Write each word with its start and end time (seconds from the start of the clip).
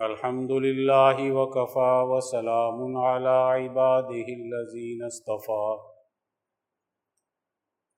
الحمد 0.00 0.52
لله 0.52 1.32
وكفى 1.32 2.04
وسلام 2.10 2.96
على 2.96 3.28
عباده 3.28 4.26
الذين 4.40 5.02
اصطفى 5.06 5.76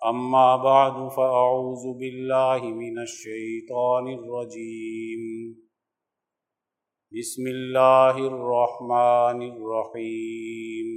أما 0.07 0.57
بعد 0.57 1.09
فأعوذ 1.09 1.99
بالله 1.99 2.67
من 2.67 2.99
الشيطان 2.99 4.09
الرجيم 4.09 5.23
بسم 7.13 7.47
الله 7.47 8.17
الرحمن 8.27 9.43
الرحيم 9.53 10.91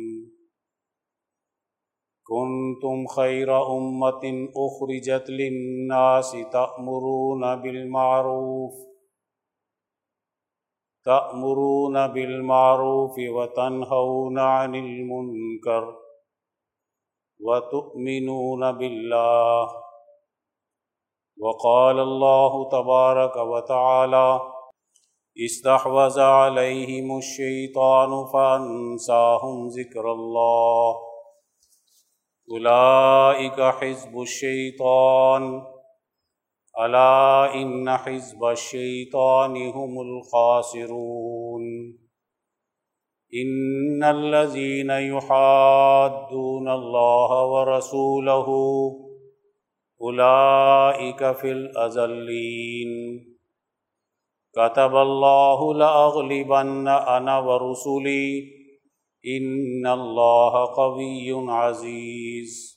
كنتم 2.24 3.08
خير 3.08 3.78
أمة 3.78 4.50
أخرجت 4.66 5.30
للناس 5.30 6.32
تأمرون 6.52 7.56
بالمعروف 7.56 8.87
تأمرون 11.08 12.08
بالمعروف 12.08 13.16
وتنهون 13.30 14.40
عن 14.40 14.76
المنكر 14.76 15.96
وتؤمنون 17.42 18.72
بالله. 18.72 19.68
وقال 21.40 22.00
الله 22.00 22.70
تبارك 22.70 23.36
وتعالى 23.36 24.40
استحوذ 25.46 26.20
عليهم 26.20 27.18
الشيطان 27.18 28.26
فأنساهم 28.34 29.68
ذكر 29.68 30.12
الله. 30.12 30.96
أولئك 32.52 33.62
حزب 33.62 34.22
الشيطان. 34.22 35.77
الا 36.86 37.54
ان 37.54 37.98
حزب 37.98 38.44
الشيطان 38.44 39.56
هم 39.56 40.02
الخاسرون. 40.02 41.64
ان 43.34 44.04
الذين 44.04 44.90
يحادون 44.90 46.70
الله 46.70 47.46
ورسوله 47.46 48.48
اولئك 50.02 51.32
في 51.32 51.52
الاذلين 51.52 52.92
كتب 54.54 54.96
الله 54.96 55.74
لاغلبن 55.74 56.88
انا 56.88 57.40
ورسلي 57.40 58.44
ان 59.26 59.88
الله 59.88 60.66
قوي 60.76 61.52
عزيز. 61.52 62.77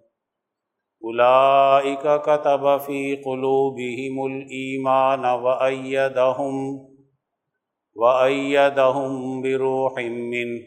اولئک 1.03 2.05
کتب 2.25 2.65
فی 2.85 3.15
قلوبہم 3.15 4.21
الایمان 4.21 5.25
وأیدہم 5.25 6.77
وأیدہم 7.95 9.41
بروح 9.41 9.99
من 9.99 10.59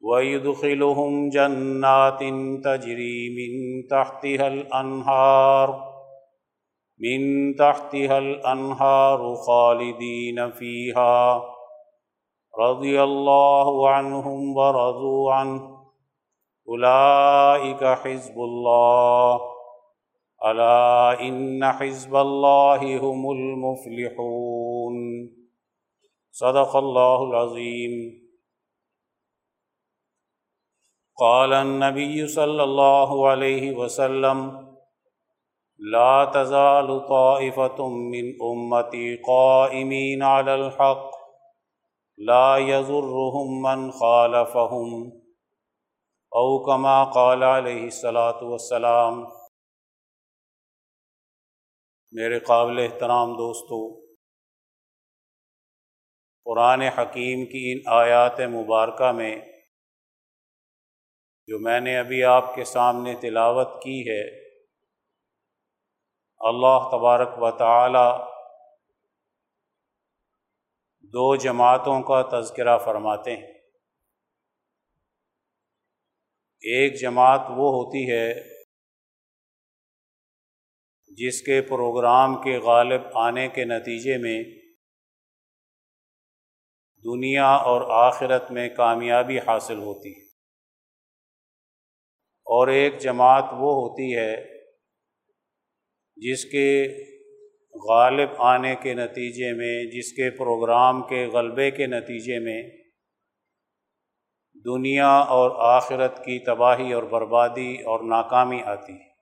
ويدخلهم 0.00 1.28
جنات 1.28 2.18
تجري 2.64 3.28
من 3.30 3.86
تحتها 3.88 4.48
الأنهار 4.48 5.84
من 7.00 7.54
تحتها 7.54 8.18
الأنهار 8.18 9.34
خالدين 9.34 10.50
فيها. 10.50 11.42
رضي 12.58 13.02
الله 13.02 13.90
عنهم 13.90 14.56
ورضوا 14.56 15.32
عنه 15.32 15.75
اولئک 16.66 17.82
حزب 18.04 18.38
اللہ 18.38 19.36
الا 20.38 21.10
ان 21.10 21.62
حزب 21.62 22.16
اللہ 22.16 22.84
هم 23.02 23.26
المفلحون. 23.30 24.96
صدق 26.40 26.76
اللہ 26.76 27.24
العظیم 27.26 27.92
قال 31.18 31.52
النبي 31.52 32.26
صلى 32.26 32.62
الله 32.62 33.28
عليه 33.28 33.76
وسلم 33.76 34.40
لا 35.80 36.24
تزال 36.24 36.90
طائفة 37.08 37.88
من 37.88 38.32
أمتي 38.48 39.16
قائمين 39.16 40.22
على 40.22 40.54
الحق. 40.54 41.10
لا 42.18 42.56
يزرهم 42.56 43.62
من 43.62 43.90
خالفهم. 43.90 45.25
او 46.32 46.48
کما 46.64 46.94
قال 47.10 47.42
علیہ 47.42 47.82
السلاۃ 47.82 48.42
والسلام، 48.42 49.20
میرے 52.12 52.38
قابل 52.40 52.78
احترام 52.78 53.32
دوستو، 53.32 53.78
قرآن 56.46 56.82
حکیم 56.98 57.44
کی 57.46 57.62
ان 57.72 57.80
آیات 57.94 58.40
مبارکہ 58.40 59.12
میں 59.12 59.34
جو 61.48 61.58
میں 61.60 61.80
نے 61.80 61.98
ابھی 61.98 62.22
آپ 62.24 62.54
کے 62.54 62.64
سامنے 62.64 63.14
تلاوت 63.20 63.82
کی 63.82 63.98
ہے، 64.02 64.22
اللہ 66.40 66.88
تبارک 66.90 67.42
و 67.42 67.50
تعالی 67.58 68.08
دو 71.14 71.34
جماعتوں 71.36 72.00
کا 72.02 72.22
تذکرہ 72.30 72.78
فرماتے 72.78 73.36
ہیں۔ 73.36 73.55
ایک 76.60 77.00
جماعت 77.00 77.40
وہ 77.40 77.72
ہوتی 77.72 78.10
ہے 78.10 78.56
جس 81.08 81.42
کے 81.42 81.62
پروگرام 81.62 82.42
کے 82.42 82.58
غالب 82.58 83.00
آنے 83.14 83.48
کے 83.48 83.64
نتیجے 83.64 84.18
میں 84.18 84.44
دنیا 87.04 87.46
اور 87.46 88.06
آخرت 88.06 88.50
میں 88.50 88.68
کامیابی 88.68 89.38
حاصل 89.38 89.78
ہوتی 89.78 90.10
ہے۔ 90.10 90.26
اور 92.44 92.68
ایک 92.68 92.98
جماعت 92.98 93.44
وہ 93.44 93.74
ہوتی 93.74 94.16
ہے 94.16 94.58
جس 96.16 96.44
کے 96.44 96.86
غالب 97.88 98.28
آنے 98.38 98.74
کے 98.82 98.94
نتیجے 98.94 99.52
میں، 99.52 99.84
جس 99.90 100.12
کے 100.12 100.30
پروگرام 100.30 101.02
کے 101.02 101.26
غلبے 101.26 101.70
کے 101.70 101.86
نتیجے 101.86 102.38
میں 102.38 102.85
دنیا 104.66 105.16
اور 105.16 105.50
آخرت 105.76 106.18
کی 106.18 106.38
تباہی 106.38 106.92
اور 106.92 107.02
بربادی 107.02 107.74
اور 107.74 108.00
ناکامی 108.00 108.62
آتی 108.62 108.92
ہے۔ 108.92 109.16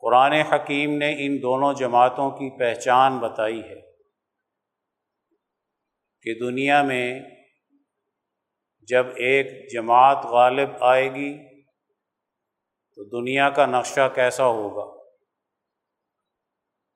قرآن 0.00 0.32
حکیم 0.32 0.96
نے 0.96 1.26
ان 1.26 1.42
دونوں 1.42 1.74
جماعتوں 1.74 2.30
کی 2.30 2.58
پہچان 2.58 3.18
بتائی 3.18 3.60
ہے 3.60 3.80
کہ 6.22 6.34
دنیا 6.34 6.82
میں 6.82 7.20
جب 8.88 9.06
ایک 9.16 9.72
جماعت 9.72 10.24
غالب 10.24 10.68
آئے 10.80 11.14
گی 11.14 11.62
تو 12.94 13.04
دنیا 13.04 13.50
کا 13.50 13.66
نقشہ 13.66 14.08
کیسا 14.14 14.46
ہوگا؟ 14.46 15.02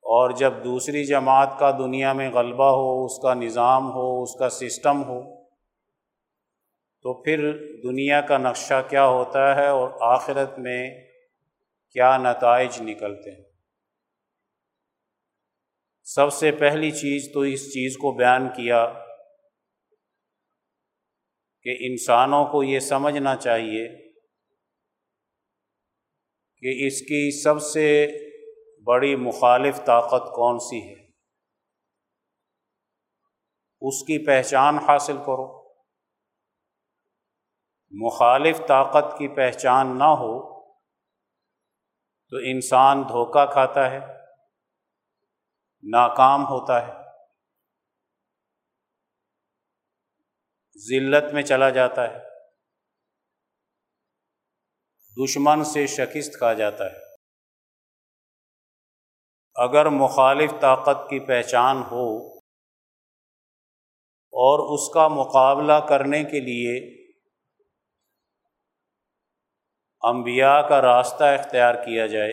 اور 0.03 0.31
جب 0.31 0.53
دوسری 0.65 1.05
جماعت 1.05 1.59
کا 1.59 1.71
دنیا 1.71 2.13
میں 2.13 2.31
غلبہ 2.31 2.71
ہو، 2.71 3.05
اس 3.05 3.19
کا 3.23 3.35
نظام 3.35 3.93
ہو، 3.93 4.23
اس 4.23 4.35
کا 4.39 4.49
سسٹم 4.49 5.05
ہو 5.05 5.36
تو 7.07 7.23
پھر 7.23 7.53
دنیا 7.83 8.21
کا 8.21 8.39
نقشہ 8.39 8.83
کیا 8.91 9.07
ہوتا 9.07 9.57
ہے 9.57 9.69
اور 9.69 9.91
آخرت 10.01 10.59
میں 10.59 11.07
کیا 11.91 12.17
نتائج 12.17 12.83
نکلتے 12.83 13.31
ہیں؟ 13.31 13.45
سب 16.03 16.33
سے 16.33 16.53
پہلی 16.53 16.91
چیز 16.91 17.31
تو 17.35 17.41
اس 17.41 17.67
چیز 17.69 17.97
کو 17.97 18.13
بیان 18.13 18.49
کیا 18.49 18.93
کہ 21.63 21.77
انسانوں 21.81 22.45
کو 22.45 22.63
یہ 22.63 22.79
سمجھنا 22.79 23.37
چاہیے 23.37 23.89
کہ 26.59 26.87
اس 26.87 27.01
کی 27.01 27.43
سب 27.43 27.63
سے 27.63 28.07
بڑی 28.85 29.17
مخالف 29.17 29.77
طاقت 29.85 30.35
کون 30.35 30.59
سی 30.59 30.89
ہے؟ 30.89 31.07
اس 33.81 34.03
کی 34.03 34.27
پہچان 34.27 34.79
حاصل 34.79 35.17
کرو۔ 35.17 35.66
مخالف 38.01 38.59
طاقت 38.69 39.19
کی 39.19 39.29
پہچان 39.29 39.99
نہ 39.99 40.05
ہو 40.05 40.33
تو 42.33 42.37
انسان 42.37 43.03
دھوکہ 43.03 43.45
کھاتا 43.53 43.91
ہے، 43.91 43.99
ناکام 45.83 46.45
ہوتا 46.45 46.87
ہے، 46.87 46.93
ذلت 50.79 51.33
میں 51.35 51.43
چلا 51.43 51.71
جاتا 51.71 52.03
ہے، 52.03 52.19
دشمن 55.17 55.65
سے 55.65 55.87
شکست 55.87 56.39
کھا 56.39 56.53
جاتا 56.53 56.85
ہے۔ 56.85 56.97
اگر 59.57 59.89
مخالف 59.89 60.51
طاقت 60.61 61.11
کی 61.11 61.27
پہچان 61.27 61.77
ہو 61.77 62.37
اور 64.33 64.59
اس 64.75 64.95
کا 64.95 65.09
مقابلہ 65.09 65.79
کرنے 65.89 66.25
کے 66.25 66.41
لیے 66.41 66.96
انبیاء 70.07 70.61
کا 70.69 70.83
راستہ 70.83 71.25
اختیار 71.25 71.75
کیا 71.75 72.07
جائے۔ 72.07 72.33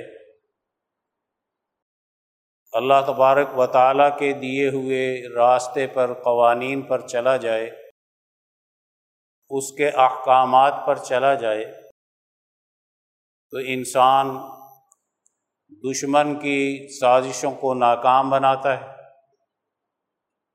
اللہ 2.74 2.94
تبارک 3.08 3.60
و 3.60 3.68
تعالیٰ 3.68 4.20
کے 4.20 4.34
دیے 4.34 4.70
ہوئے 4.70 5.34
راستے 5.36 5.88
پر، 5.88 6.14
قوانین 6.14 6.82
پر 6.82 7.08
چلا 7.08 7.38
جائے۔ 7.38 7.72
اس 9.50 9.72
کے 9.72 9.90
احکامات 9.90 10.74
پر 10.88 10.96
چلا 10.96 11.34
جائے۔ 11.34 11.66
تو 13.52 13.58
انسان 13.68 14.38
دشمن 15.70 16.40
کی 16.40 16.88
سازشوں 17.00 17.52
کو 17.52 17.74
ناکام 17.74 18.30
بناتا 18.30 18.82
ہے 18.82 18.86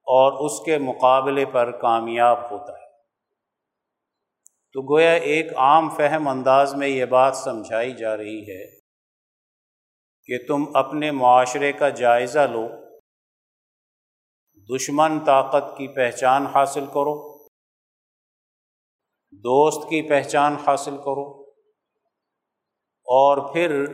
اور 0.06 0.32
اس 0.32 0.64
کے 0.64 0.78
مقابلے 0.78 1.44
پر 1.44 1.70
کامیاب 1.80 2.50
ہوتا 2.50 2.72
ہے۔ 2.72 2.77
تو 4.74 4.94
گویا 4.94 5.12
ایک 5.12 5.52
عام 5.56 5.88
فہم 5.88 6.28
انداز 6.28 6.74
میں 6.74 6.88
یہ 6.88 7.04
بات 7.04 7.36
سمجھائی 7.36 7.92
جا 7.92 8.16
رہی 8.16 8.40
ہے 8.42 8.66
کہ 10.28 10.38
تم 10.48 10.64
اپنے 10.74 11.10
معاشرے 11.10 11.72
کا 11.72 11.88
جائزہ 11.88 12.38
لو، 12.38 12.68
دشمن 14.68 15.24
طاقت 15.24 15.76
کی 15.78 15.88
پہچان 15.88 16.46
حاصل 16.46 16.86
کرو، 16.86 17.38
دوست 19.32 19.88
کی 19.88 20.08
پہچان 20.08 20.56
حاصل 20.66 20.96
کرو 20.96 21.42
اور 23.06 23.52
پھر 23.52 23.84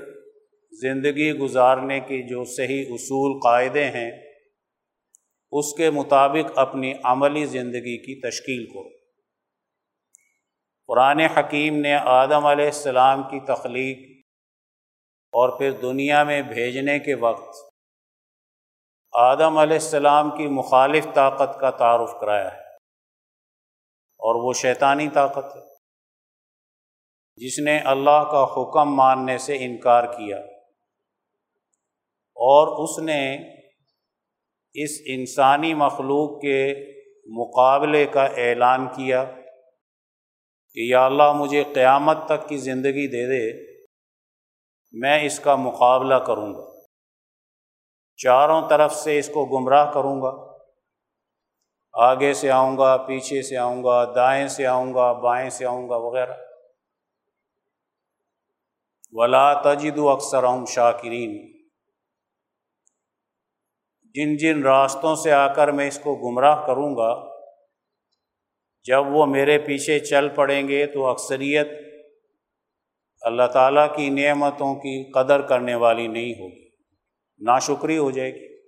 زندگی 0.72 1.32
گزارنے 1.32 2.00
کی 2.00 2.22
جو 2.28 2.44
صحیح 2.44 2.84
اصول 2.90 3.40
قاعدے 3.40 3.84
ہیں، 3.84 4.10
اس 5.52 5.74
کے 5.74 5.90
مطابق 5.90 6.58
اپنی 6.58 6.92
عملی 7.04 7.44
زندگی 7.46 7.96
کی 7.98 8.20
تشکیل 8.20 8.66
کرو۔ 8.66 9.03
قرآن 10.86 11.20
حکیم 11.20 11.76
نے 11.76 11.94
آدم 11.94 12.46
علیہ 12.46 12.64
السلام 12.64 13.22
کی 13.22 13.40
تخلیق 13.40 13.98
اور 15.32 15.58
پھر 15.58 15.70
دنیا 15.70 16.22
میں 16.22 16.42
بھیجنے 16.42 16.98
کے 16.98 17.14
وقت 17.14 17.56
آدم 19.12 19.58
علیہ 19.58 19.74
السلام 19.74 20.30
کی 20.30 20.46
مخالف 20.46 21.06
طاقت 21.14 21.60
کا 21.60 21.70
تعارف 21.70 22.10
کرایا 22.20 22.54
ہے۔ 22.54 22.60
اور 24.18 24.44
وہ 24.44 24.52
شیطانی 24.52 25.08
طاقت 25.08 25.56
ہے۔ 25.56 25.60
جس 27.36 27.58
نے 27.58 27.78
اللہ 27.78 28.24
کا 28.32 28.44
حکم 28.44 28.94
ماننے 28.94 29.38
سے 29.38 29.56
انکار 29.60 30.04
کیا۔ 30.04 30.38
اور 32.34 32.84
اس 32.84 32.98
نے 32.98 33.36
اس 34.74 34.90
انسانی 35.06 35.74
مخلوق 35.74 36.40
کے 36.40 36.74
مقابلے 37.26 38.06
کا 38.06 38.24
اعلان 38.24 38.88
کیا۔ 38.88 39.24
کہ 40.74 40.80
یا 40.80 41.06
اللہ 41.06 41.32
مجھے 41.32 41.64
قیامت 41.74 42.16
تک 42.26 42.48
کی 42.48 42.56
زندگی 42.56 43.06
دے 43.06 43.26
دے، 43.26 43.72
میں 44.92 45.22
اس 45.22 45.40
کا 45.40 45.56
مقابلہ 45.56 46.14
کروں 46.14 46.54
گا۔ 46.54 46.80
چاروں 48.16 48.68
طرف 48.68 48.94
سے 48.94 49.18
اس 49.18 49.28
کو 49.28 49.46
گمراہ 49.46 49.92
کروں 49.92 50.22
گا۔ 50.22 50.58
آگے 51.92 52.34
سے 52.34 52.50
آؤں 52.50 52.78
گا، 52.78 52.96
پیچھے 52.96 53.42
سے 53.42 53.56
آؤں 53.56 53.84
گا، 53.84 54.12
دائیں 54.14 54.48
سے 54.48 54.66
آؤں 54.66 54.94
گا، 54.94 55.12
بائیں 55.12 55.50
سے 55.50 55.66
آؤں 55.66 55.88
گا، 55.88 55.96
وغیرہ۔ 55.96 56.32
ولا 59.12 59.62
تجد 59.62 59.98
و 59.98 60.08
اکثر 60.08 60.44
شاکرین 60.66 61.52
جن 64.02 64.36
جن 64.36 64.62
راستوں 64.62 65.16
سے 65.16 65.32
آ 65.32 65.52
کر 65.52 65.68
میں 65.68 65.88
اس 65.88 66.00
کو 66.02 66.16
گمراہ 66.16 66.66
کروں 66.66 66.96
گا 66.96 67.33
جب 68.84 69.06
وہ 69.06 69.26
میرے 69.26 69.58
پیچھے 69.58 69.98
چل 69.98 70.28
پڑیں 70.28 70.68
گے 70.68 70.86
تو 70.86 71.06
اکثریت 71.06 71.68
اللہ 73.20 73.46
تعالیٰ 73.52 73.96
کی 73.96 74.10
نعمتوں 74.10 74.74
کی 74.74 75.10
قدر 75.10 75.42
کرنے 75.42 75.74
والی 75.74 76.06
نہیں 76.06 76.32
ہوگی۔ 76.32 76.68
ناشکری 77.38 77.98
ہو 77.98 78.10
جائے 78.10 78.34
گی۔ 78.34 78.66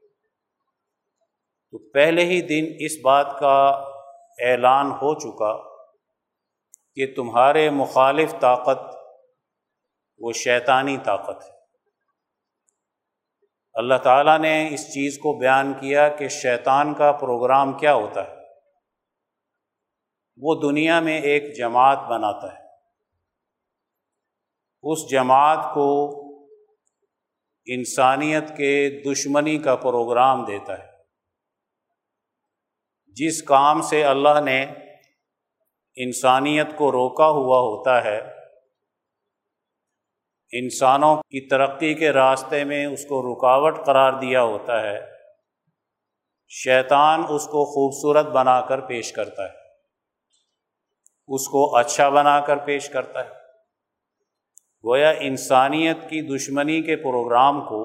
تو 1.70 1.78
پہلے 1.78 2.24
ہی 2.24 2.42
دن 2.42 2.76
اس 2.78 2.92
بات 3.02 3.38
کا 3.40 3.84
اعلان 4.38 4.86
ہو 4.86 5.14
چکا 5.14 5.76
کہ 6.94 7.14
تمہارے 7.16 7.70
مخالف 7.70 8.34
طاقت 8.40 8.96
وہ 10.18 10.32
شیطانی 10.32 10.96
طاقت 11.04 11.44
ہے۔ 11.44 11.50
اللہ 13.74 13.94
تعالیٰ 13.94 14.38
نے 14.38 14.68
اس 14.74 14.86
چیز 14.88 15.18
کو 15.18 15.38
بیان 15.38 15.72
کیا 15.80 16.08
کہ 16.08 16.28
شیطان 16.28 16.94
کا 16.94 17.12
پروگرام 17.12 17.72
کیا 17.72 17.94
ہوتا 17.94 18.30
ہے۔ 18.30 18.35
وہ 20.36 20.54
دنیا 20.62 21.00
میں 21.00 21.20
ایک 21.20 21.56
جماعت 21.56 21.98
بناتا 21.98 22.52
ہے۔ 22.54 22.66
اس 24.82 25.10
جماعت 25.10 25.74
کو 25.74 26.12
انسانیت 27.66 28.56
کے 28.56 29.02
دشمنی 29.06 29.58
کا 29.58 29.76
پروگرام 29.76 30.44
دیتا 30.44 30.78
ہے۔ 30.78 30.88
جس 33.06 33.42
کام 33.42 33.82
سے 33.82 34.04
اللہ 34.04 34.40
نے 34.44 34.66
انسانیت 35.94 36.66
کو 36.76 36.92
روکا 36.92 37.28
ہوا 37.28 37.58
ہوتا 37.58 38.04
ہے، 38.04 38.20
انسانوں 40.52 41.16
کی 41.16 41.48
ترقی 41.48 41.94
کے 41.94 42.12
راستے 42.12 42.64
میں 42.64 42.86
اس 42.86 43.02
کو 43.02 43.34
رکاوٹ 43.34 43.86
قرار 43.86 44.12
دیا 44.12 44.42
ہوتا 44.42 44.82
ہے۔ 44.82 45.00
شیطان 46.48 47.20
اس 47.28 47.44
کو 47.44 47.64
خوبصورت 47.64 48.26
بنا 48.26 48.60
کر 48.60 48.80
پیش 48.80 49.12
کرتا 49.12 49.44
ہے۔ 49.44 49.65
اس 51.28 51.48
کو 51.48 51.76
اچھا 51.76 52.08
بنا 52.08 52.40
کر 52.40 52.56
پیش 52.56 52.88
کرتا 52.88 53.24
ہے۔ 53.24 53.30
گویا 54.84 55.10
انسانیت 55.10 55.96
کی 56.02 56.36
دشمنی 56.36 56.82
کے 56.82 56.96
پروگرام 56.96 57.60
کو 57.68 57.80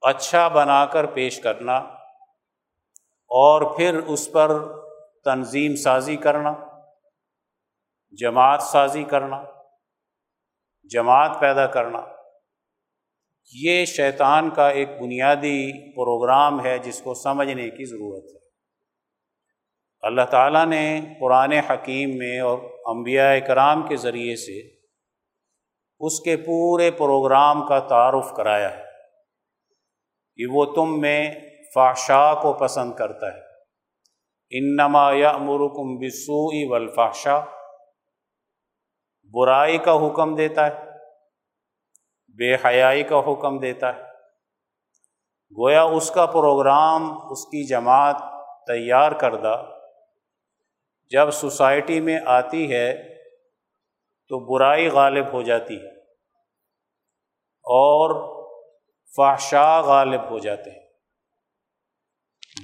اچھا 0.00 0.48
بنا 0.48 0.86
کر 0.86 1.06
پیش 1.06 1.40
کرنا 1.40 1.76
اور 3.30 3.76
پھر 3.76 3.98
اس 3.98 4.32
پر 4.32 4.48
تنظیم 5.24 5.76
سازی 5.76 6.16
کرنا، 6.16 6.52
جماعت 8.10 8.62
سازی 8.62 9.04
کرنا، 9.04 9.44
جماعت 10.90 11.36
پیدا 11.40 11.66
کرنا، 11.66 12.00
یہ 13.54 13.84
شیطان 13.84 14.50
کا 14.50 14.68
ایک 14.68 14.88
بنیادی 14.88 15.92
پروگرام 15.92 16.64
ہے 16.64 16.78
جس 16.78 17.00
کو 17.02 17.14
سمجھنے 17.14 17.70
کی 17.70 17.84
ضرورت 17.84 18.24
ہے۔ 18.34 18.41
اللہ 20.02 20.22
تعالیٰ 20.30 20.66
نے 20.66 21.00
قرآن 21.20 21.52
حکیم 21.52 22.10
میں 22.18 22.40
اور 22.40 22.58
انبیاء 22.84 23.34
کرام 23.46 23.82
کے 23.82 23.96
ذریعے 23.96 24.36
سے 24.36 24.68
اس 26.00 26.20
کے 26.20 26.36
پورے 26.36 26.90
پروگرام 26.90 27.66
کا 27.66 27.78
تعارف 27.78 28.32
کرایا 28.36 28.76
ہے 28.76 28.82
کہ 30.36 30.46
وہ 30.52 30.64
تم 30.64 31.00
میں 31.00 31.34
فاشا 31.74 32.34
کو 32.34 32.52
پسند 32.52 32.92
کرتا 32.92 33.26
ہے۔ 33.26 33.40
انما 34.50 35.12
یا 35.12 35.32
مرکم 35.32 35.98
بسوئی 35.98 36.68
والفاشا 36.68 37.40
برائی 39.32 39.78
کا 39.78 40.06
حکم 40.06 40.34
دیتا 40.34 40.66
ہے، 40.66 40.84
بے 42.38 42.54
حیائی 42.54 43.02
کا 43.02 43.18
حکم 43.18 43.58
دیتا 43.58 43.96
ہے۔ 43.96 44.02
گویا 45.56 45.82
اس 45.82 46.10
کا 46.10 46.26
پروگرام، 46.26 47.12
اس 47.30 47.44
کی 47.44 47.66
جماعت 47.66 48.16
تیار 48.66 49.12
کردہ 49.12 49.62
جب 51.12 51.30
سوسائٹی 51.30 52.00
میں 52.00 52.20
آتی 52.26 52.72
ہے 52.72 53.14
تو 54.28 54.38
برائی 54.38 54.88
غالب 54.88 55.32
ہو 55.32 55.42
جاتی 55.42 55.76
ہے 55.76 55.98
اور 57.62 58.32
فحشا 59.16 59.80
غالب 59.80 60.30
ہو 60.30 60.38
جاتے 60.38 60.70
ہیں۔ 60.70 60.86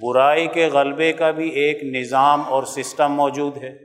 برائی 0.01 0.49
کے 0.49 0.67
غلبے 0.67 1.13
کا 1.13 1.31
بھی 1.31 1.49
ایک 1.49 1.85
نظام 1.85 2.43
اور 2.43 2.63
سسٹم 2.63 3.13
موجود 3.13 3.57
ہے۔ 3.57 3.79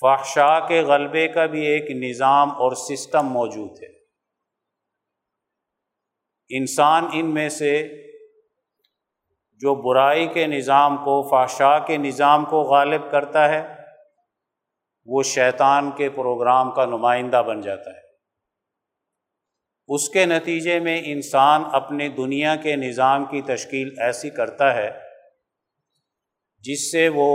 فحشا 0.00 0.68
کے 0.68 0.82
غلبے 0.82 1.28
کا 1.28 1.46
بھی 1.46 1.66
ایک 1.66 1.90
نظام 1.90 2.50
اور 2.50 2.72
سسٹم 2.72 3.26
موجود 3.26 3.82
ہے۔ 3.82 3.92
انسان 6.48 7.08
ان 7.12 7.34
میں 7.34 7.48
سے 7.48 8.02
جو 9.62 9.74
برائی 9.74 10.26
کے 10.26 10.46
نظام 10.46 10.96
کو 10.96 11.28
فحشا 11.30 11.78
کے 11.78 11.96
نظام 11.96 12.44
کو 12.44 12.62
غالب 12.62 13.10
کرتا 13.10 13.48
ہے، 13.48 13.74
وہ 15.04 15.22
شیطان 15.22 15.90
کے 15.90 16.10
پروگرام 16.10 16.70
کا 16.70 16.84
نمائندہ 16.86 17.42
بن 17.46 17.60
جاتا 17.60 17.90
ہے۔ 17.90 18.00
اس 19.88 20.08
کے 20.08 20.26
نتیجے 20.26 20.80
میں 20.80 21.02
انسان 21.04 21.62
اپنے 21.72 22.08
دنیا 22.08 22.56
کے 22.56 22.76
نظام 22.76 23.24
کی 23.24 23.42
تشکیل 23.42 23.94
ایسی 23.98 24.30
کرتا 24.30 24.74
ہے، 24.74 24.90
جس 26.58 26.92
سے 26.92 27.08
وہ 27.14 27.30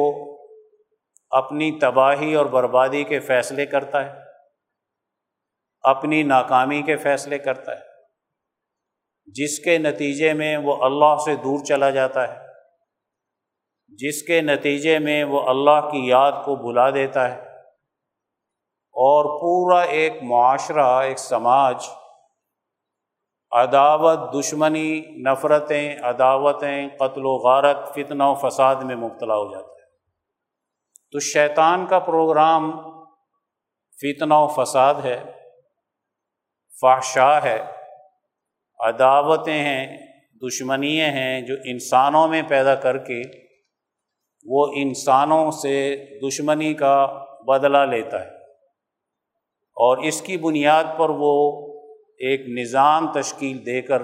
اپنی 1.30 1.80
تباہی 1.80 2.36
اور 2.36 2.46
بربادی 2.46 3.04
کے 3.04 3.20
فیصلے 3.20 3.66
کرتا 3.66 4.06
ہے، 4.06 4.20
اپنی 5.82 6.24
ناکامی 6.24 6.82
کے 6.82 6.98
فیصلے 6.98 7.38
کرتا 7.38 7.72
ہے۔ 7.72 7.87
جس 9.28 9.60
کے 9.60 9.78
نتیجے 9.78 10.34
میں 10.34 10.58
وہ 10.58 10.84
اللہ 10.84 11.16
سے 11.26 11.36
دور 11.36 11.66
چلا 11.66 11.90
جاتا 11.90 12.28
ہے، 12.28 12.48
جس 13.88 14.24
کے 14.24 14.42
نتیجے 14.42 15.00
میں 15.00 15.24
وہ 15.24 15.42
اللہ 15.42 15.90
کی 15.92 16.08
یاد 16.08 16.32
کو 16.46 16.56
بھلا 16.56 16.90
دیتا 16.90 17.36
ہے۔ 17.36 17.42
اور 19.00 19.40
پورا 19.42 19.82
ایک 19.82 20.24
معاشرہ، 20.24 21.02
ایک 21.02 21.20
سماج، 21.20 21.88
عداوت، 23.52 24.20
دشمنی، 24.34 25.02
نفرتیں، 25.02 25.96
عداوتیں، 26.02 26.88
قتل 26.88 27.26
و 27.26 27.38
غارت، 27.38 27.78
فتنہ 27.94 28.24
و 28.24 28.50
فساد 28.50 28.76
میں 28.76 28.96
مبتلا 28.96 29.36
ہو 29.36 29.52
جاتا 29.54 29.68
ہے۔ 29.68 29.86
تو 31.12 31.20
شیطان 31.20 31.86
کا 31.86 32.00
پروگرام 32.00 32.72
فتنہ 34.02 34.34
و 34.34 34.48
فساد 34.48 34.96
ہے 34.96 35.24
فحشا 36.82 37.44
ہے۔ 37.44 37.77
عداوتیں 38.80 39.60
ہیں، 39.60 39.98
دشمنیاں 40.48 41.08
ہیں 41.08 41.42
جو 41.42 41.56
انسانوں 41.66 42.28
میں 42.28 42.42
پیدا 42.48 42.76
کر 42.76 42.98
کے 42.98 43.22
وہ 44.46 44.68
انسانوں 44.76 45.52
سے 45.52 46.06
دشمنی 46.28 46.74
کا 46.74 47.26
بدلہ 47.48 47.78
لیتا 47.78 48.26
ہے۔ 48.26 48.30
اور 49.76 49.98
اس 49.98 50.22
کی 50.22 50.38
بنیاد 50.38 50.84
پر 50.98 51.10
وہ 51.10 51.68
ایک 52.20 52.42
نظام 52.50 53.12
تشکیل 53.12 53.66
دے 53.66 53.82
کر 53.82 54.02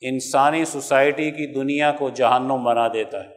انسانی 0.00 0.64
سوسائٹی 0.64 1.30
کی 1.30 1.46
دنیا 1.46 1.92
کو 1.92 2.10
جہنم 2.10 2.64
بنا 2.64 2.88
دیتا 2.88 3.24
ہے۔ 3.24 3.34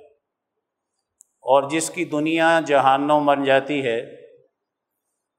اور 1.42 1.70
جس 1.70 1.90
کی 1.90 2.06
دنیا 2.06 2.60
جہنم 2.66 3.26
بن 3.26 3.44
جاتی 3.44 3.86
ہے، 3.86 3.98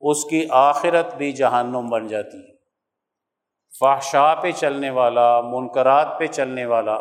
اس 0.00 0.25
کی 0.25 0.46
آخرت 0.50 1.14
بھی 1.14 1.32
جہنم 1.32 1.88
بن 1.88 2.06
جاتی 2.06 2.38
ہے۔ 2.38 2.50
فحشا 3.78 4.34
پہ 4.34 4.50
چلنے 4.50 4.90
والا، 4.90 5.40
منکرات 5.40 6.08
پہ 6.18 6.26
چلنے 6.26 6.66
والا، 6.66 7.00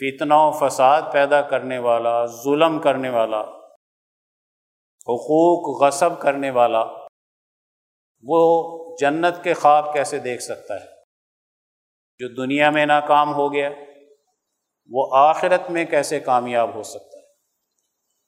فتنہ 0.00 0.34
و 0.34 0.50
فساد 0.50 1.02
پیدا 1.12 1.42
کرنے 1.42 1.78
والا، 1.78 2.26
ظلم 2.26 2.78
کرنے 2.78 3.08
والا، 3.08 3.40
حقوق 5.00 5.82
غصب 5.82 6.20
کرنے 6.20 6.50
والا، 6.50 6.84
وہ 8.22 8.70
جنت 9.00 9.44
کے 9.44 9.54
خواب 9.54 9.92
کیسے 9.92 10.18
دیکھ 10.18 10.42
سکتا 10.42 10.74
ہے؟ 10.74 10.86
جو 12.18 12.28
دنیا 12.28 12.70
میں 12.70 12.86
ناکام 12.86 13.34
ہو 13.34 13.52
گیا، 13.52 13.70
وہ 14.90 15.16
آخرت 15.16 15.70
میں 15.70 15.84
کیسے 15.84 16.20
کامیاب 16.20 16.74
ہو 16.74 16.82
سکتا 16.82 17.18
ہے؟ 17.18 17.24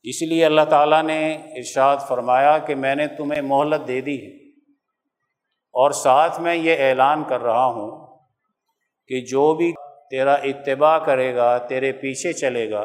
اس 0.03 0.23
لیے 0.23 0.47
اللہ 0.47 0.65
تعالیٰ 0.71 1.03
نے 1.03 1.35
ارشاد 1.35 1.97
فرمایا 2.09 2.59
کہ 2.59 2.75
میں 2.75 2.95
نے 2.95 3.07
تمہیں 3.07 3.43
مہلت 3.43 3.89
دے 3.89 4.01
دی 4.01 4.27
ہے۔ 4.27 4.42
اور 5.75 5.91
ساتھ 5.97 6.41
میں 6.41 6.55
یہ 6.55 6.77
اعلان 6.81 7.23
کر 7.25 7.41
رہا 7.41 7.67
ہوں 7.67 7.91
کہ 9.11 9.21
جو 9.27 9.53
بھی 9.55 9.73
تیرا 10.11 10.35
اتباع 10.45 10.99
کرے 10.99 11.35
گا، 11.37 11.57
تیرے 11.59 11.93
پیچھے 11.93 12.33
چلے 12.33 12.71
گا، 12.71 12.85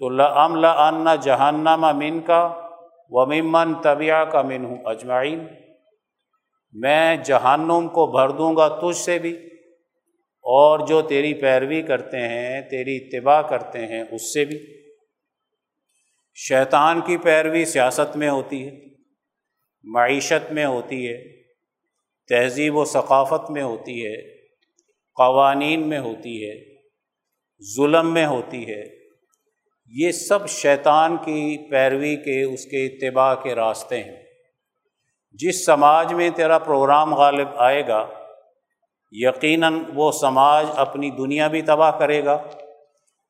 تو 0.00 0.08
لم 0.10 0.56
لا 0.56 1.14
جہنم 1.14 1.86
من 1.98 2.20
کا 2.20 2.42
و 3.12 3.26
ممن 3.26 3.74
طبیعہ 3.82 4.24
کا 4.24 4.42
من 4.42 4.64
ہوں 4.64 4.76
اجمعین 4.84 5.46
میں 6.74 7.16
جہنم 7.24 7.88
کو 7.88 8.06
بھر 8.12 8.30
دوں 8.30 8.54
گا 8.56 8.68
تجھ 8.80 8.96
سے 8.96 9.18
بھی، 9.18 9.32
اور 10.44 10.86
جو 10.86 11.00
تیری 11.02 11.32
پیروی 11.34 11.82
کرتے 11.82 12.18
ہیں، 12.28 12.60
تیری 12.62 12.96
اتباع 12.96 13.40
کرتے 13.42 13.86
ہیں 13.86 14.02
اس 14.02 14.32
سے 14.32 14.44
بھی۔ 14.44 14.58
شیطان 16.38 17.00
کی 17.00 17.16
پیروی 17.16 17.64
سیاست 17.64 18.16
میں 18.16 18.30
ہوتی 18.30 18.66
ہے، 18.66 18.74
معیشت 19.84 20.52
میں 20.52 20.64
ہوتی 20.66 21.06
ہے۔ 21.08 21.16
تہذیب 22.28 22.76
و 22.76 22.84
ثقافت 22.84 23.50
میں 23.50 23.62
ہوتی 23.62 24.06
ہے، 24.06 24.36
قوانین 25.16 25.88
میں 25.88 25.98
ہوتی 25.98 26.50
ہے، 26.50 26.74
ظلم 27.76 28.14
میں 28.14 28.26
ہوتی 28.26 28.68
ہے۔ 28.68 28.82
یہ 29.86 30.12
سب 30.12 30.48
شیطان 30.48 31.16
کی 31.16 31.70
پیروی 31.70 32.16
کے، 32.16 32.42
اس 32.42 32.64
کے 32.64 32.86
اتباع 32.86 33.34
کے 33.34 33.54
راستے 33.54 34.02
ہیں۔ 34.02 34.22
جس 35.32 35.66
سماج 35.66 36.12
میں 36.12 36.30
تیرا 36.30 36.58
پروگرام 36.58 37.14
غالب 37.14 37.48
آئے 37.56 37.86
گا، 37.88 38.08
یقیناً 39.10 39.82
وہ 39.94 40.12
سماج 40.12 40.66
اپنی 40.76 41.10
دنیا 41.10 41.46
بھی 41.46 41.62
تباہ 41.62 41.98
کرے 41.98 42.24
گا 42.24 42.32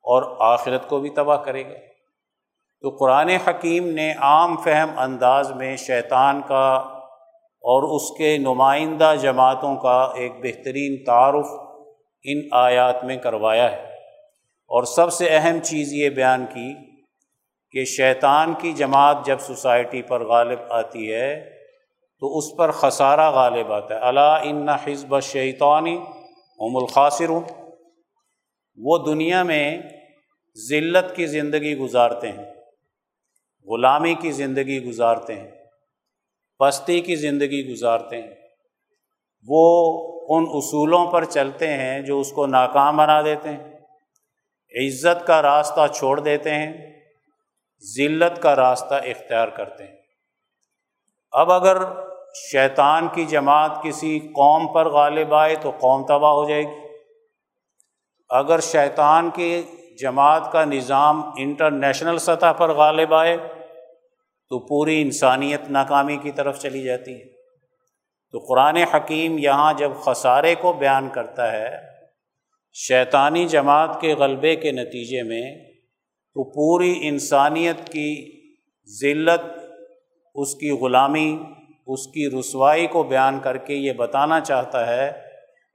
اور 0.02 0.36
آخرت 0.52 0.88
کو 0.88 1.00
بھی 1.00 1.10
تباہ 1.10 1.36
کرے 1.36 1.64
گا۔ 1.64 1.74
تو 2.80 2.90
قرآن 2.90 3.28
حکیم 3.28 3.86
نے 3.86 4.12
عام 4.12 4.56
فہم 4.56 4.98
انداز 4.98 5.52
میں 5.52 5.76
شیطان 5.76 6.42
کا 6.48 6.95
اور 7.66 7.96
اس 7.96 8.18
کے 8.18 8.38
نمائندہ 8.38 9.14
جماعتوں 9.20 9.76
کا 9.76 10.12
ایک 10.14 10.32
بہترین 10.42 11.04
تعارف 11.04 11.46
ان 12.22 12.40
آیات 12.52 13.04
میں 13.04 13.16
کروایا 13.16 13.72
ہے۔ 13.72 13.82
اور 14.68 14.84
سب 14.84 15.12
سے 15.12 15.28
اہم 15.30 15.58
چیز 15.58 15.92
یہ 15.92 16.10
بیان 16.10 16.46
کی 16.54 16.74
کہ 17.70 17.84
شیطان 17.84 18.54
کی 18.54 18.72
جماعت 18.72 19.16
جب 19.24 19.40
سوسائٹی 19.40 20.02
پر 20.02 20.24
غالب 20.24 20.58
آتی 20.70 21.14
ہے 21.14 21.50
تو 22.20 22.38
اس 22.38 22.44
پر 22.56 22.70
خسارہ 22.70 23.30
غالب 23.30 23.72
آتا 23.72 23.94
ہے۔ 23.94 24.00
اللہ 24.00 24.38
ان 24.42 24.68
حزب 24.68 25.20
شیطانی 25.20 25.96
ام 26.58 26.76
الخاصر 26.76 27.30
وہ 28.76 28.98
دنیا 28.98 29.42
میں 29.42 29.78
ذلت 30.68 31.16
کی 31.16 31.26
زندگی 31.26 31.76
گزارتے 31.76 32.28
ہیں، 32.28 32.54
غلامی 33.68 34.14
کی 34.14 34.30
زندگی 34.30 34.84
گزارتے 34.84 35.34
ہیں۔ 35.34 35.55
پستی 36.58 37.00
کی 37.00 37.16
زندگی 37.16 37.72
گزارتے 37.72 38.22
ہیں۔ 38.22 38.34
وہ 39.48 39.92
ان 40.28 40.44
اصولوں 40.48 41.06
پر 41.06 41.24
چلتے 41.24 41.66
ہیں 41.68 42.00
جو 42.00 42.20
اس 42.20 42.32
کو 42.32 42.46
ناکام 42.46 42.96
بنا 42.96 43.22
دیتے 43.22 43.48
ہیں۔ 43.48 43.74
عزت 44.86 45.26
کا 45.26 45.42
راستہ 45.42 45.86
چھوڑ 45.94 46.20
دیتے 46.20 46.54
ہیں۔ 46.54 47.00
ذلت 47.96 48.42
کا 48.42 48.56
راستہ 48.56 48.94
اختیار 48.94 49.48
کرتے 49.48 49.84
ہیں۔ 49.84 49.96
اب 51.32 51.52
اگر 51.52 51.76
شیطان 52.52 53.08
کی 53.08 53.24
جماعت 53.24 53.82
کسی 53.82 54.18
قوم 54.18 54.72
پر 54.72 54.88
غالب 54.88 55.34
آئے 55.34 55.54
تو 55.54 55.70
قوم 55.70 56.06
تباہ 56.06 56.32
ہو 56.32 56.48
جائے 56.48 56.62
گی۔ 56.62 56.86
اگر 58.30 58.60
شیطان 58.60 59.30
کی 59.30 59.62
جماعت 60.00 60.52
کا 60.52 60.64
نظام 60.64 61.30
انٹرنیشنل 61.36 62.18
سطح 62.18 62.52
پر 62.52 62.72
غالب 62.72 63.14
آئے 63.14 63.36
تو 64.48 64.58
پوری 64.58 65.02
انسانیت 65.02 65.60
ناکامی 65.70 66.16
کی 66.16 66.30
طرف 66.30 66.60
چلی 66.60 66.82
جاتی 66.82 67.14
ہے۔ 67.14 67.24
تو 68.32 68.38
قرآن 68.38 68.76
حکیم 68.76 69.38
یہاں 69.38 69.72
جب 69.72 69.90
خسارے 70.00 70.54
کو 70.54 70.72
بیان 70.72 71.08
کرتا 71.08 71.52
ہے، 71.52 71.76
شیطانی 72.72 73.48
جماعت 73.48 74.00
کے 74.00 74.14
غلبے 74.14 74.56
کے 74.56 74.72
نتیجے 74.72 75.22
میں، 75.22 75.64
تو 76.34 76.44
پوری 76.44 76.98
انسانیت 77.02 77.88
کی 77.88 78.32
ذلت، 79.00 79.60
اس 80.34 80.54
کی 80.54 80.70
غلامی، 80.70 81.38
اس 81.86 82.06
کی 82.06 82.40
رسوائی 82.40 82.86
کو 82.86 83.02
بیان 83.02 83.40
کر 83.40 83.56
کے 83.56 83.74
یہ 83.74 83.92
بتانا 83.92 84.40
چاہتا 84.40 84.86
ہے 84.86 85.12